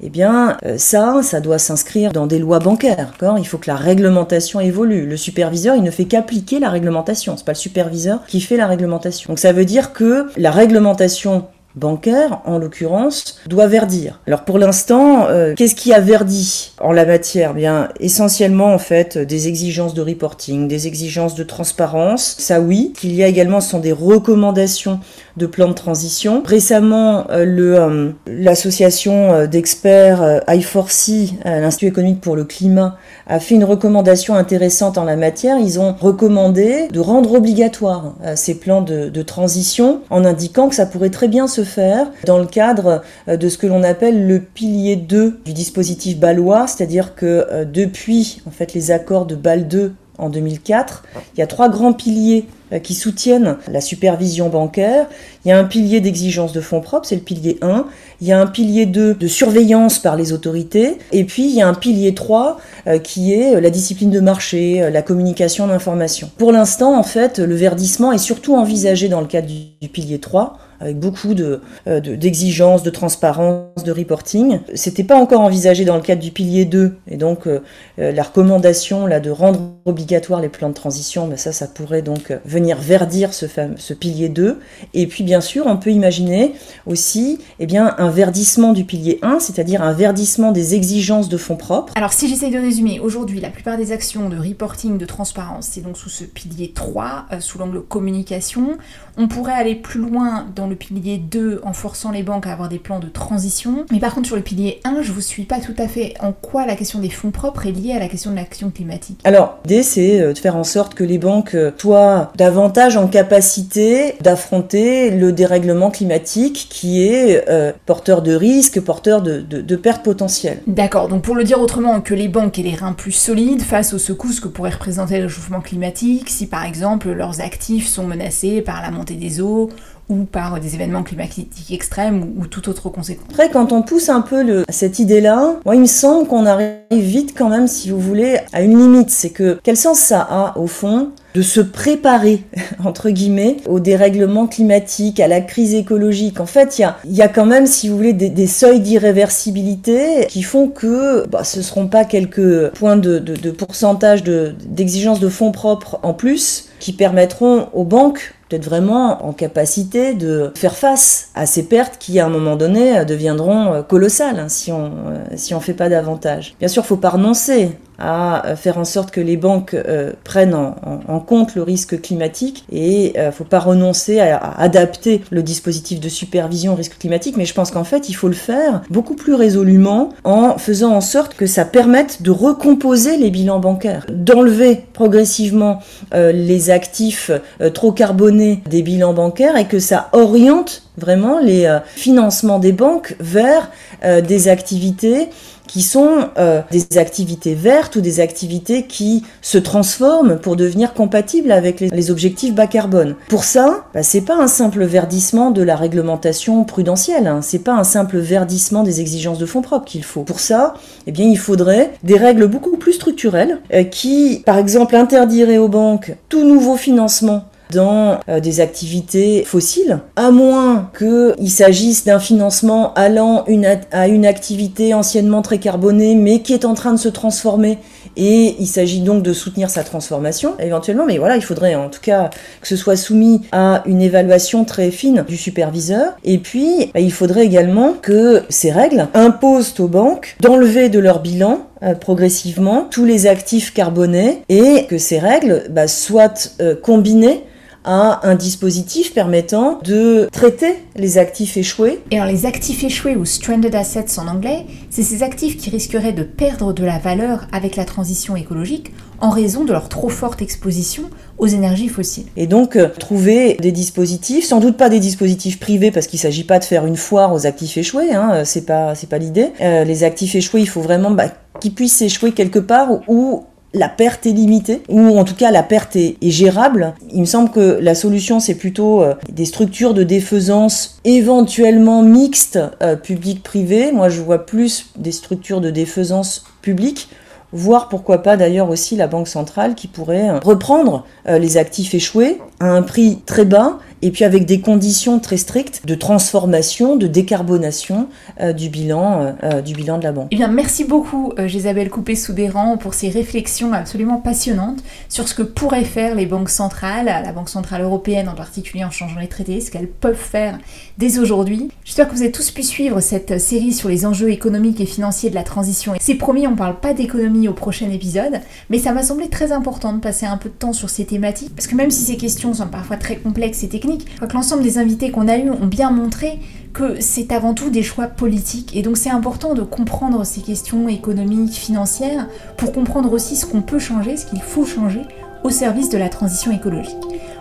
eh 0.05 0.09
bien, 0.09 0.57
euh, 0.65 0.75
ça, 0.77 1.21
ça 1.23 1.39
doit 1.39 1.59
s'inscrire 1.59 2.11
dans 2.11 2.27
des 2.27 2.39
lois 2.39 2.59
bancaires. 2.59 3.13
Il 3.37 3.47
faut 3.47 3.57
que 3.57 3.69
la 3.69 3.77
réglementation 3.77 4.59
évolue. 4.59 5.05
Le 5.05 5.15
superviseur, 5.15 5.75
il 5.75 5.83
ne 5.83 5.91
fait 5.91 6.05
qu'appliquer 6.05 6.59
la 6.59 6.69
réglementation. 6.69 7.37
C'est 7.37 7.45
pas 7.45 7.53
le 7.53 7.57
superviseur 7.57 8.25
qui 8.27 8.41
fait 8.41 8.57
la 8.57 8.67
réglementation. 8.67 9.29
Donc 9.29 9.39
ça 9.39 9.53
veut 9.53 9.65
dire 9.65 9.93
que 9.93 10.27
la 10.35 10.51
réglementation 10.51 11.45
bancaire, 11.75 12.41
en 12.45 12.59
l'occurrence, 12.59 13.39
doit 13.47 13.67
verdir. 13.67 14.19
Alors 14.27 14.43
pour 14.45 14.59
l'instant, 14.59 15.27
euh, 15.27 15.53
qu'est-ce 15.55 15.75
qui 15.75 15.93
a 15.93 15.99
verdi 15.99 16.73
en 16.79 16.91
la 16.91 17.05
matière? 17.05 17.53
Bien, 17.53 17.89
essentiellement 17.99 18.73
en 18.73 18.77
fait 18.77 19.17
des 19.17 19.47
exigences 19.47 19.93
de 19.93 20.01
reporting, 20.01 20.67
des 20.67 20.87
exigences 20.87 21.35
de 21.35 21.43
transparence. 21.43 22.35
Ça 22.37 22.59
oui. 22.59 22.93
Qu'il 22.95 23.15
y 23.15 23.23
a 23.23 23.27
également, 23.27 23.61
ce 23.61 23.71
sont 23.71 23.79
des 23.79 23.91
recommandations 23.91 24.99
de 25.37 25.45
plan 25.45 25.67
de 25.67 25.73
transition. 25.73 26.43
Récemment, 26.45 27.29
euh, 27.29 27.45
euh, 27.45 28.11
l'association 28.27 29.45
d'experts 29.47 30.41
I4C, 30.47 31.33
l'Institut 31.45 31.87
économique 31.87 32.21
pour 32.21 32.35
le 32.35 32.43
climat, 32.43 32.97
a 33.27 33.39
fait 33.39 33.55
une 33.55 33.63
recommandation 33.63 34.35
intéressante 34.35 34.97
en 34.97 35.03
la 35.05 35.15
matière. 35.15 35.57
Ils 35.57 35.79
ont 35.79 35.93
recommandé 35.93 36.87
de 36.91 36.99
rendre 36.99 37.33
obligatoire 37.33 38.15
ces 38.35 38.55
plans 38.55 38.81
de, 38.81 39.23
transition 39.23 40.01
en 40.09 40.25
indiquant 40.25 40.67
que 40.67 40.75
ça 40.75 40.85
pourrait 40.85 41.09
très 41.09 41.27
bien 41.27 41.47
se 41.47 41.63
faire 41.63 42.07
dans 42.25 42.37
le 42.37 42.45
cadre 42.45 43.01
euh, 43.27 43.37
de 43.37 43.49
ce 43.49 43.57
que 43.57 43.67
l'on 43.67 43.83
appelle 43.83 44.27
le 44.27 44.39
pilier 44.39 44.95
2 44.95 45.39
du 45.45 45.53
dispositif 45.53 46.19
balois, 46.19 46.67
c'est-à-dire 46.67 47.15
que 47.15 47.47
euh, 47.51 47.65
depuis 47.65 48.41
en 48.47 48.51
fait 48.51 48.73
les 48.73 48.91
accords 48.91 49.25
de 49.25 49.35
Bâle 49.35 49.67
2 49.67 49.93
en 50.17 50.29
2004, 50.29 51.03
il 51.35 51.39
y 51.39 51.43
a 51.43 51.47
trois 51.47 51.69
grands 51.69 51.93
piliers 51.93 52.45
euh, 52.71 52.79
qui 52.79 52.93
soutiennent 52.93 53.57
la 53.67 53.81
supervision 53.81 54.49
bancaire. 54.49 55.07
Il 55.43 55.49
y 55.49 55.51
a 55.51 55.57
un 55.57 55.63
pilier 55.63 56.01
d'exigence 56.01 56.53
de 56.53 56.61
fonds 56.61 56.81
propres, 56.81 57.07
c'est 57.07 57.15
le 57.15 57.21
pilier 57.21 57.57
1. 57.61 57.85
Il 58.21 58.27
y 58.27 58.31
a 58.31 58.39
un 58.39 58.47
pilier 58.47 58.85
2 58.85 59.15
de 59.15 59.27
surveillance 59.27 59.99
par 59.99 60.15
les 60.15 60.31
autorités. 60.33 60.97
Et 61.11 61.23
puis 61.23 61.43
il 61.43 61.55
y 61.55 61.61
a 61.61 61.67
un 61.67 61.73
pilier 61.73 62.13
3 62.13 62.59
qui 63.03 63.33
est 63.33 63.59
la 63.59 63.69
discipline 63.69 64.11
de 64.11 64.19
marché, 64.19 64.89
la 64.91 65.01
communication 65.01 65.67
d'information. 65.67 66.29
Pour 66.37 66.51
l'instant, 66.51 66.97
en 66.97 67.03
fait, 67.03 67.39
le 67.39 67.55
verdissement 67.55 68.11
est 68.11 68.17
surtout 68.17 68.55
envisagé 68.55 69.09
dans 69.09 69.21
le 69.21 69.27
cadre 69.27 69.47
du 69.47 69.89
pilier 69.89 70.19
3 70.19 70.57
avec 70.83 70.99
beaucoup 70.99 71.33
de, 71.33 71.61
euh, 71.87 71.99
d'exigences, 72.01 72.83
de, 72.83 72.89
transparence, 72.89 73.83
de 73.83 73.91
reporting. 73.91 74.59
C'était 74.75 75.03
pas 75.03 75.15
encore 75.15 75.41
envisagé 75.41 75.85
dans 75.85 75.95
le 75.95 76.01
cadre 76.01 76.21
du 76.21 76.31
pilier 76.31 76.65
2, 76.65 76.97
et 77.07 77.15
donc 77.15 77.47
euh, 77.47 77.61
euh, 77.99 78.11
la 78.11 78.23
recommandation 78.23 79.07
là 79.07 79.19
de 79.19 79.31
rendre 79.31 79.61
obligatoire 79.85 80.41
les 80.41 80.49
plans 80.49 80.69
de 80.69 80.73
transition, 80.73 81.27
mais 81.27 81.37
ça, 81.37 81.51
ça 81.53 81.67
pourrait 81.67 82.01
donc 82.01 82.33
venir 82.45 82.77
verdir 82.77 83.33
ce, 83.33 83.45
fameux, 83.45 83.75
pilier 83.99 84.27
2. 84.27 84.59
Et 84.93 85.07
puis 85.07 85.23
bien 85.23 85.39
sûr, 85.41 85.65
on 85.67 85.77
peut 85.77 85.91
imaginer 85.91 86.53
aussi 86.85 87.39
eh 87.59 87.65
bien, 87.65 87.95
un 87.97 88.09
verdissement 88.09 88.73
du 88.73 88.83
pilier 88.83 89.19
1, 89.21 89.39
c'est-à-dire 89.39 89.81
un 89.81 89.93
verdissement 89.93 90.51
des 90.51 90.75
exigences 90.75 91.29
de 91.29 91.37
fonds 91.37 91.57
propres. 91.57 91.93
Alors 91.95 92.13
si 92.13 92.27
j'essaye 92.27 92.51
de 92.51 92.59
résumer, 92.59 92.99
aujourd'hui, 92.99 93.39
la 93.39 93.49
plupart 93.49 93.77
des 93.77 93.91
actions 93.91 94.27
de 94.29 94.37
reporting, 94.37 94.97
de 94.97 95.05
transparence, 95.05 95.69
c'est 95.71 95.81
donc 95.81 95.97
sous 95.97 96.09
ce 96.09 96.25
pilier 96.25 96.71
3, 96.73 97.27
sous 97.39 97.57
l'angle 97.57 97.81
communication. 97.81 98.77
On 99.17 99.27
pourrait 99.27 99.53
aller 99.53 99.75
plus 99.75 100.01
loin 100.01 100.47
dans 100.55 100.67
le 100.67 100.72
pilier 100.75 101.17
2 101.17 101.61
en 101.63 101.73
forçant 101.73 102.11
les 102.11 102.23
banques 102.23 102.47
à 102.47 102.51
avoir 102.51 102.69
des 102.69 102.79
plans 102.79 102.99
de 102.99 103.07
transition. 103.07 103.85
Mais 103.91 103.99
par 103.99 104.13
contre 104.13 104.27
sur 104.27 104.35
le 104.35 104.41
pilier 104.41 104.79
1, 104.83 105.01
je 105.01 105.11
vous 105.11 105.21
suis 105.21 105.43
pas 105.43 105.59
tout 105.59 105.75
à 105.77 105.87
fait 105.87 106.13
en 106.19 106.31
quoi 106.31 106.65
la 106.65 106.75
question 106.75 106.99
des 106.99 107.09
fonds 107.09 107.31
propres 107.31 107.65
est 107.65 107.71
liée 107.71 107.93
à 107.93 107.99
la 107.99 108.07
question 108.07 108.31
de 108.31 108.35
l'action 108.35 108.69
climatique. 108.69 109.19
Alors, 109.23 109.59
l'idée 109.65 109.83
c'est 109.83 110.19
euh, 110.19 110.33
de 110.33 110.37
faire 110.37 110.55
en 110.55 110.63
sorte 110.63 110.93
que 110.93 111.03
les 111.03 111.17
banques 111.17 111.55
euh, 111.55 111.71
soient 111.77 112.31
davantage 112.35 112.97
en 112.97 113.07
capacité 113.07 114.15
d'affronter 114.21 115.11
le 115.11 115.31
dérèglement 115.31 115.91
climatique 115.91 116.67
qui 116.69 117.03
est 117.03 117.49
euh, 117.49 117.73
porteur 117.85 118.21
de 118.21 118.33
risques, 118.33 118.79
porteur 118.81 119.21
de, 119.21 119.41
de 119.41 119.75
pertes 119.75 120.03
potentielles. 120.03 120.61
D'accord, 120.67 121.07
donc 121.07 121.23
pour 121.23 121.35
le 121.35 121.43
dire 121.43 121.59
autrement, 121.59 122.01
que 122.01 122.13
les 122.13 122.27
banques 122.27 122.59
aient 122.59 122.63
les 122.63 122.75
reins 122.75 122.93
plus 122.93 123.11
solides 123.11 123.61
face 123.61 123.93
aux 123.93 123.99
secousses 123.99 124.39
que 124.39 124.47
pourrait 124.47 124.71
représenter 124.71 125.19
le 125.19 125.25
réchauffement 125.25 125.61
climatique 125.61 126.29
si 126.29 126.47
par 126.47 126.65
exemple 126.65 127.11
leurs 127.11 127.41
actifs 127.41 127.87
sont 127.87 128.05
menacés 128.05 128.61
par 128.61 128.81
la 128.81 128.91
montée 128.91 129.15
des 129.15 129.41
eaux 129.41 129.69
ou 130.13 130.25
par 130.25 130.59
des 130.59 130.75
événements 130.75 131.03
climatiques 131.03 131.71
extrêmes 131.71 132.35
ou, 132.37 132.45
toute 132.47 132.67
autre 132.67 132.89
conséquence. 132.89 133.25
Après, 133.31 133.49
quand 133.49 133.71
on 133.71 133.81
pousse 133.81 134.09
un 134.09 134.21
peu 134.21 134.63
cette 134.69 134.99
idée-là, 134.99 135.55
moi, 135.65 135.75
il 135.75 135.81
me 135.81 135.87
semble 135.87 136.27
qu'on 136.27 136.45
arrive 136.45 136.77
vite 136.91 137.33
quand 137.35 137.49
même, 137.49 137.67
si 137.67 137.89
vous 137.89 137.99
voulez, 137.99 138.37
à 138.51 138.61
une 138.61 138.77
limite. 138.77 139.09
C'est 139.09 139.31
que 139.31 139.59
quel 139.63 139.77
sens 139.77 139.99
ça 139.99 140.21
a, 140.21 140.57
au 140.57 140.67
fond, 140.67 141.09
de 141.33 141.41
se 141.41 141.61
préparer, 141.61 142.43
entre 142.83 143.09
guillemets, 143.09 143.57
au 143.67 143.79
dérèglement 143.79 144.45
climatique, 144.45 145.19
à 145.19 145.27
la 145.27 145.41
crise 145.41 145.73
écologique? 145.73 146.39
En 146.39 146.45
fait, 146.45 146.77
il 146.77 147.15
y 147.15 147.21
a, 147.21 147.27
quand 147.27 147.45
même, 147.45 147.65
si 147.65 147.89
vous 147.89 147.97
voulez, 147.97 148.13
des, 148.13 148.47
seuils 148.47 148.81
d'irréversibilité 148.81 150.27
qui 150.29 150.43
font 150.43 150.67
que 150.67 151.27
bah, 151.27 151.43
ce 151.43 151.57
ne 151.57 151.63
seront 151.63 151.87
pas 151.87 152.05
quelques 152.05 152.69
points 152.71 152.97
de 152.97 153.51
pourcentage 153.51 154.23
d'exigence 154.23 155.19
de 155.19 155.29
fonds 155.29 155.51
propres 155.51 155.99
en 156.03 156.13
plus 156.13 156.69
qui 156.79 156.91
permettront 156.91 157.69
aux 157.73 157.85
banques 157.85 158.33
d'être 158.53 158.65
vraiment 158.65 159.25
en 159.25 159.33
capacité 159.33 160.13
de 160.13 160.51
faire 160.53 160.75
face 160.75 161.29
à 161.33 161.47
ces 161.47 161.63
pertes 161.63 161.97
qui, 161.97 162.19
à 162.19 162.27
un 162.27 162.29
moment 162.29 162.55
donné, 162.55 163.03
deviendront 163.03 163.81
colossales 163.81 164.39
hein, 164.39 164.47
si 164.47 164.71
on 164.71 164.85
euh, 164.85 165.23
si 165.35 165.55
on 165.55 165.59
fait 165.59 165.73
pas 165.73 165.89
davantage. 165.89 166.55
Bien 166.59 166.67
sûr, 166.67 166.85
faut 166.85 166.97
pas 166.97 167.09
renoncer 167.09 167.71
à 167.99 168.45
euh, 168.45 168.55
faire 168.55 168.77
en 168.77 168.85
sorte 168.85 169.11
que 169.11 169.21
les 169.21 169.37
banques 169.37 169.73
euh, 169.73 170.13
prennent 170.23 170.55
en, 170.55 171.19
compte 171.19 171.55
le 171.55 171.63
risque 171.63 172.01
climatique 172.01 172.65
et 172.71 173.13
ne 173.15 173.31
faut 173.31 173.43
pas 173.43 173.59
renoncer 173.59 174.19
à, 174.19 174.37
adapter 174.57 175.21
le 175.29 175.41
dispositif 175.43 175.99
de 175.99 176.09
supervision 176.09 176.73
au 176.73 176.75
risque 176.75 176.97
climatique, 176.97 177.37
mais 177.37 177.45
je 177.45 177.53
pense 177.53 177.71
qu'en 177.71 177.83
fait 177.83 178.09
il 178.09 178.13
faut 178.13 178.27
le 178.27 178.33
faire 178.33 178.81
beaucoup 178.89 179.15
plus 179.15 179.33
résolument 179.33 180.09
en 180.23 180.57
faisant 180.57 180.93
en 180.93 181.01
sorte 181.01 181.35
que 181.35 181.45
ça 181.45 181.65
permette 181.65 182.21
de 182.21 182.31
recomposer 182.31 183.17
les 183.17 183.29
bilans 183.29 183.59
bancaires, 183.59 184.05
d'enlever 184.09 184.83
progressivement 184.93 185.79
les 186.13 186.69
actifs 186.69 187.31
trop 187.73 187.91
carbonés 187.91 188.61
des 188.69 188.81
bilans 188.81 189.13
bancaires 189.13 189.55
et 189.55 189.65
que 189.65 189.79
ça 189.79 190.09
oriente 190.11 190.83
vraiment 190.97 191.39
les 191.39 191.79
financements 191.95 192.59
des 192.59 192.73
banques 192.73 193.15
vers 193.19 193.71
des 194.03 194.47
activités 194.47 195.29
qui 195.73 195.81
sont 195.81 196.29
euh, 196.37 196.61
des 196.69 196.99
activités 196.99 197.55
vertes 197.55 197.95
ou 197.95 198.01
des 198.01 198.19
activités 198.19 198.85
qui 198.85 199.23
se 199.41 199.57
transforment 199.57 200.37
pour 200.37 200.55
devenir 200.55 200.93
compatibles 200.93 201.51
avec 201.51 201.79
les, 201.79 202.11
objectifs 202.11 202.53
bas 202.53 202.67
carbone. 202.67 203.15
Pour 203.27 203.43
ça, 203.43 203.85
bah, 203.91 204.03
c'est 204.03 204.21
pas 204.21 204.35
un 204.35 204.45
simple 204.45 204.83
verdissement 204.83 205.49
de 205.49 205.63
la 205.63 205.75
réglementation 205.75 206.63
prudentielle, 206.63 207.25
hein. 207.25 207.41
c'est 207.41 207.63
pas 207.63 207.73
un 207.73 207.83
simple 207.83 208.19
verdissement 208.19 208.83
des 208.83 209.01
exigences 209.01 209.39
de 209.39 209.47
fonds 209.47 209.63
propres 209.63 209.85
qu'il 209.85 210.03
faut. 210.03 210.21
Pour 210.21 210.39
ça, 210.39 210.75
eh 211.07 211.11
bien, 211.11 211.25
il 211.25 211.39
faudrait 211.39 211.93
des 212.03 212.17
règles 212.17 212.45
beaucoup 212.45 212.77
plus 212.77 212.93
structurelles 212.93 213.59
euh, 213.73 213.83
qui, 213.83 214.43
par 214.45 214.59
exemple, 214.59 214.95
interdiraient 214.95 215.57
aux 215.57 215.69
banques 215.69 216.15
tout 216.29 216.47
nouveau 216.47 216.75
financement 216.75 217.45
dans 217.73 218.19
euh, 218.29 218.39
des 218.39 218.61
activités 218.61 219.43
fossiles, 219.43 219.99
à 220.15 220.31
moins 220.31 220.91
qu'il 220.97 221.49
s'agisse 221.49 222.05
d'un 222.05 222.19
financement 222.19 222.93
allant 222.93 223.45
à 223.91 224.07
une 224.07 224.25
activité 224.25 224.93
anciennement 224.93 225.41
très 225.41 225.57
carbonée, 225.57 226.15
mais 226.15 226.41
qui 226.41 226.53
est 226.53 226.65
en 226.65 226.73
train 226.73 226.93
de 226.93 226.99
se 226.99 227.09
transformer 227.09 227.77
Et 228.15 228.55
il 228.59 228.67
s'agit 228.67 229.01
donc 229.01 229.23
de 229.23 229.33
soutenir 229.33 229.69
sa 229.69 229.83
transformation 229.83 230.53
éventuellement, 230.59 231.05
mais 231.05 231.17
voilà, 231.17 231.35
il 231.35 231.43
faudrait 231.43 231.75
en 231.75 231.89
tout 231.89 232.01
cas 232.01 232.29
que 232.61 232.67
ce 232.67 232.75
soit 232.75 232.95
soumis 232.95 233.41
à 233.51 233.83
une 233.85 234.01
évaluation 234.01 234.65
très 234.65 234.91
fine 234.91 235.25
du 235.27 235.37
superviseur. 235.37 236.13
Et 236.23 236.37
puis, 236.37 236.91
bah, 236.93 236.99
il 236.99 237.11
faudrait 237.11 237.45
également 237.45 237.93
que 237.93 238.43
ces 238.49 238.71
règles 238.71 239.07
imposent 239.13 239.73
aux 239.79 239.87
banques 239.87 240.35
d'enlever 240.39 240.89
de 240.89 240.99
leur 240.99 241.21
bilan 241.21 241.67
euh, 241.83 241.95
progressivement 241.95 242.87
tous 242.89 243.05
les 243.05 243.27
actifs 243.27 243.73
carbonés 243.73 244.43
et 244.47 244.85
que 244.87 244.97
ces 244.97 245.19
règles 245.19 245.63
bah, 245.69 245.87
soient 245.87 246.33
euh, 246.61 246.75
combinées 246.75 247.43
à 247.83 248.27
un 248.27 248.35
dispositif 248.35 249.13
permettant 249.13 249.79
de 249.83 250.27
traiter 250.31 250.75
les 250.95 251.17
actifs 251.17 251.57
échoués. 251.57 252.01
Et 252.11 252.19
alors 252.19 252.31
les 252.31 252.45
actifs 252.45 252.83
échoués 252.83 253.15
ou 253.15 253.25
stranded 253.25 253.75
assets 253.75 254.19
en 254.19 254.27
anglais, 254.27 254.65
c'est 254.89 255.03
ces 255.03 255.23
actifs 255.23 255.57
qui 255.57 255.69
risqueraient 255.69 256.13
de 256.13 256.23
perdre 256.23 256.73
de 256.73 256.83
la 256.83 256.99
valeur 256.99 257.47
avec 257.51 257.75
la 257.75 257.85
transition 257.85 258.35
écologique 258.35 258.91
en 259.19 259.29
raison 259.29 259.63
de 259.63 259.71
leur 259.71 259.89
trop 259.89 260.09
forte 260.09 260.41
exposition 260.41 261.03
aux 261.37 261.47
énergies 261.47 261.87
fossiles. 261.87 262.25
Et 262.35 262.47
donc 262.47 262.75
euh, 262.75 262.89
trouver 262.89 263.55
des 263.55 263.71
dispositifs, 263.71 264.45
sans 264.45 264.59
doute 264.59 264.77
pas 264.77 264.89
des 264.89 264.99
dispositifs 264.99 265.59
privés 265.59 265.91
parce 265.91 266.07
qu'il 266.07 266.17
ne 266.17 266.23
s'agit 266.23 266.43
pas 266.43 266.59
de 266.59 266.65
faire 266.65 266.85
une 266.85 266.97
foire 266.97 267.33
aux 267.33 267.45
actifs 267.45 267.77
échoués, 267.77 268.13
hein, 268.13 268.31
euh, 268.33 268.41
c'est 268.45 268.65
pas 268.65 268.95
c'est 268.95 269.09
pas 269.09 269.17
l'idée. 269.17 269.51
Euh, 269.61 269.83
les 269.83 270.03
actifs 270.03 270.35
échoués, 270.35 270.61
il 270.61 270.69
faut 270.69 270.81
vraiment 270.81 271.11
bah, 271.11 271.29
qu'ils 271.59 271.73
puissent 271.73 272.01
échouer 272.01 272.33
quelque 272.33 272.59
part 272.59 272.89
où 273.07 273.45
la 273.73 273.89
perte 273.89 274.25
est 274.25 274.31
limitée, 274.31 274.83
ou 274.87 275.17
en 275.17 275.23
tout 275.23 275.35
cas 275.35 275.51
la 275.51 275.63
perte 275.63 275.95
est, 275.95 276.17
gérable. 276.21 276.93
Il 277.11 277.21
me 277.21 277.25
semble 277.25 277.49
que 277.49 277.79
la 277.81 277.95
solution, 277.95 278.39
c'est 278.39 278.55
plutôt 278.55 279.01
euh, 279.01 279.15
des 279.31 279.45
structures 279.45 279.93
de 279.93 280.03
défaisance 280.03 280.99
éventuellement 281.05 282.03
mixtes, 282.03 282.59
euh, 282.81 282.95
public-privé. 282.95 283.91
Moi, 283.91 284.09
je 284.09 284.21
vois 284.21 284.45
plus 284.45 284.87
des 284.97 285.11
structures 285.11 285.61
de 285.61 285.69
défaisance 285.69 286.45
publique 286.61 287.09
voire 287.55 287.87
pourquoi 287.87 288.23
pas 288.23 288.35
d'ailleurs 288.35 288.71
aussi 288.71 288.95
la 288.95 289.05
Banque 289.05 289.27
centrale 289.27 289.75
qui 289.75 289.87
pourrait 289.87 290.27
euh, 290.27 290.39
reprendre 290.39 291.05
les 291.27 291.57
actifs 291.57 291.93
échoués 291.93 292.41
à 292.59 292.65
un 292.65 292.81
prix 292.81 293.19
très 293.27 293.45
bas 293.45 293.77
et 294.03 294.11
puis 294.11 294.25
avec 294.25 294.45
des 294.45 294.59
conditions 294.59 295.19
très 295.19 295.37
strictes 295.37 295.81
de 295.85 295.95
transformation, 295.95 296.97
de 296.97 297.07
décarbonation 297.07 298.09
euh, 298.41 298.51
du, 298.51 298.67
bilan, 298.67 299.21
euh, 299.21 299.31
euh, 299.43 299.61
du 299.61 299.73
bilan 299.73 299.97
de 299.97 300.03
la 300.03 300.11
banque. 300.11 300.27
Eh 300.31 300.35
bien, 300.35 300.49
merci 300.49 300.83
beaucoup, 300.83 301.31
Gisabelle 301.45 301.89
Coupé-Soudéran, 301.89 302.75
pour 302.77 302.93
ces 302.93 303.09
réflexions 303.09 303.71
absolument 303.71 304.17
passionnantes 304.17 304.83
sur 305.07 305.29
ce 305.29 305.33
que 305.33 305.41
pourraient 305.41 305.85
faire 305.85 306.15
les 306.15 306.25
banques 306.25 306.49
centrales, 306.49 307.05
la 307.05 307.31
Banque 307.31 307.47
Centrale 307.47 307.81
Européenne 307.81 308.27
en 308.27 308.35
particulier 308.35 308.83
en 308.83 308.91
changeant 308.91 309.21
les 309.21 309.27
traités, 309.27 309.61
ce 309.61 309.71
qu'elles 309.71 309.87
peuvent 309.87 310.15
faire 310.15 310.59
dès 310.97 311.17
aujourd'hui. 311.17 311.69
J'espère 311.85 312.09
que 312.09 312.13
vous 312.13 312.21
avez 312.21 312.31
tous 312.31 312.51
pu 312.51 312.61
suivre 312.61 312.99
cette 312.99 313.39
série 313.39 313.71
sur 313.71 313.87
les 313.87 314.05
enjeux 314.05 314.31
économiques 314.31 314.81
et 314.81 314.85
financiers 314.85 315.29
de 315.29 315.35
la 315.35 315.43
transition. 315.43 315.93
C'est 316.01 316.15
promis, 316.15 316.45
on 316.45 316.51
ne 316.51 316.57
parle 316.57 316.79
pas 316.81 316.93
d'économie 316.93 317.47
au 317.47 317.53
prochain 317.53 317.89
épisode, 317.89 318.41
mais 318.69 318.79
ça 318.79 318.91
m'a 318.91 319.03
semblé 319.03 319.29
très 319.29 319.53
important 319.53 319.93
de 319.93 319.99
passer 319.99 320.25
un 320.25 320.35
peu 320.35 320.49
de 320.49 320.55
temps 320.55 320.73
sur 320.73 320.89
ces 320.89 321.05
thématiques, 321.05 321.55
parce 321.55 321.67
que 321.67 321.75
même 321.75 321.89
si 321.91 322.03
ces 322.03 322.17
questions 322.17 322.53
sont 322.53 322.67
parfois 322.67 322.97
très 322.97 323.15
complexes 323.15 323.63
et 323.63 323.69
techniques, 323.69 323.92
l'ensemble 324.33 324.63
des 324.63 324.77
invités 324.77 325.11
qu'on 325.11 325.27
a 325.27 325.37
eus 325.37 325.49
ont 325.49 325.67
bien 325.67 325.91
montré 325.91 326.39
que 326.73 326.99
c'est 326.99 327.31
avant 327.31 327.53
tout 327.53 327.69
des 327.69 327.83
choix 327.83 328.07
politiques. 328.07 328.75
Et 328.75 328.81
donc 328.81 328.97
c'est 328.97 329.09
important 329.09 329.53
de 329.53 329.61
comprendre 329.61 330.25
ces 330.25 330.41
questions 330.41 330.89
économiques, 330.89 331.53
financières, 331.53 332.27
pour 332.57 332.71
comprendre 332.71 333.13
aussi 333.13 333.35
ce 333.35 333.45
qu'on 333.45 333.61
peut 333.61 333.79
changer, 333.79 334.17
ce 334.17 334.25
qu'il 334.25 334.41
faut 334.41 334.65
changer 334.65 335.01
au 335.43 335.49
service 335.49 335.89
de 335.89 335.97
la 335.97 336.09
transition 336.09 336.51
écologique. 336.51 336.97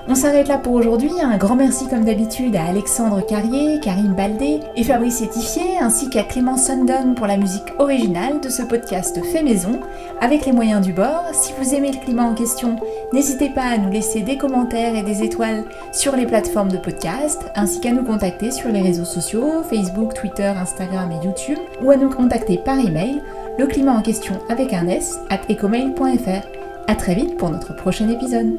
On 0.09 0.17
s'arrête 0.17 0.49
là 0.49 0.59
pour 0.59 0.75
aujourd'hui. 0.75 1.13
Un 1.23 1.37
grand 1.37 1.55
merci 1.55 1.87
comme 1.87 2.05
d'habitude 2.05 2.57
à 2.57 2.65
Alexandre 2.65 3.25
Carrier, 3.25 3.79
Karim 3.81 4.15
Baldé 4.15 4.59
et 4.75 4.83
Fabrice 4.83 5.23
Etifier, 5.23 5.79
ainsi 5.81 6.11
qu'à 6.11 6.25
Clément 6.25 6.57
Sundon 6.57 7.15
pour 7.15 7.29
la 7.29 7.37
musique 7.37 7.73
originale 7.79 8.41
de 8.41 8.49
ce 8.49 8.63
podcast 8.63 9.25
fait 9.25 9.45
maison, 9.45 9.79
avec 10.21 10.45
les 10.45 10.53
moyens 10.53 10.85
du 10.85 10.93
bord. 10.93 11.27
Si 11.33 11.53
vous 11.57 11.73
aimez 11.73 11.93
le 11.93 12.05
climat 12.05 12.25
en 12.25 12.35
question, 12.35 12.77
n'hésitez 13.13 13.51
pas 13.51 13.63
à 13.63 13.79
nous 13.79 13.93
laisser 13.93 14.23
des 14.23 14.37
commentaires 14.37 14.97
et 14.97 15.05
des 15.05 15.23
étoiles 15.23 15.65
sur 15.93 16.17
les 16.17 16.27
plateformes 16.27 16.73
de 16.73 16.79
podcast, 16.79 17.41
ainsi 17.55 17.81
qu'à 17.81 17.93
nous 17.93 18.05
contacter 18.05 18.51
sur 18.51 18.71
les 18.71 18.83
réseaux 18.83 19.05
sociaux, 19.05 19.63
Facebook, 19.71 20.15
Twitter, 20.15 20.53
Instagram 20.61 21.13
et 21.13 21.25
YouTube, 21.25 21.59
ou 21.81 21.93
à 21.93 21.97
nous 21.97 22.11
contacter 22.11 22.59
par 22.59 22.79
email, 22.79 23.23
le 23.57 23.67
climat 23.67 23.93
en 23.93 24.03
question 24.03 24.35
avec 24.49 24.73
un 24.73 24.89
s 24.89 25.21
at 25.31 25.43
ecomail.fr. 25.49 26.47
A 26.89 26.95
très 26.97 27.15
vite 27.15 27.37
pour 27.37 27.51
notre 27.51 27.77
prochain 27.77 28.09
épisode. 28.09 28.59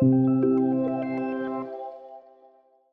Thank 0.00 0.12
you. 0.12 0.47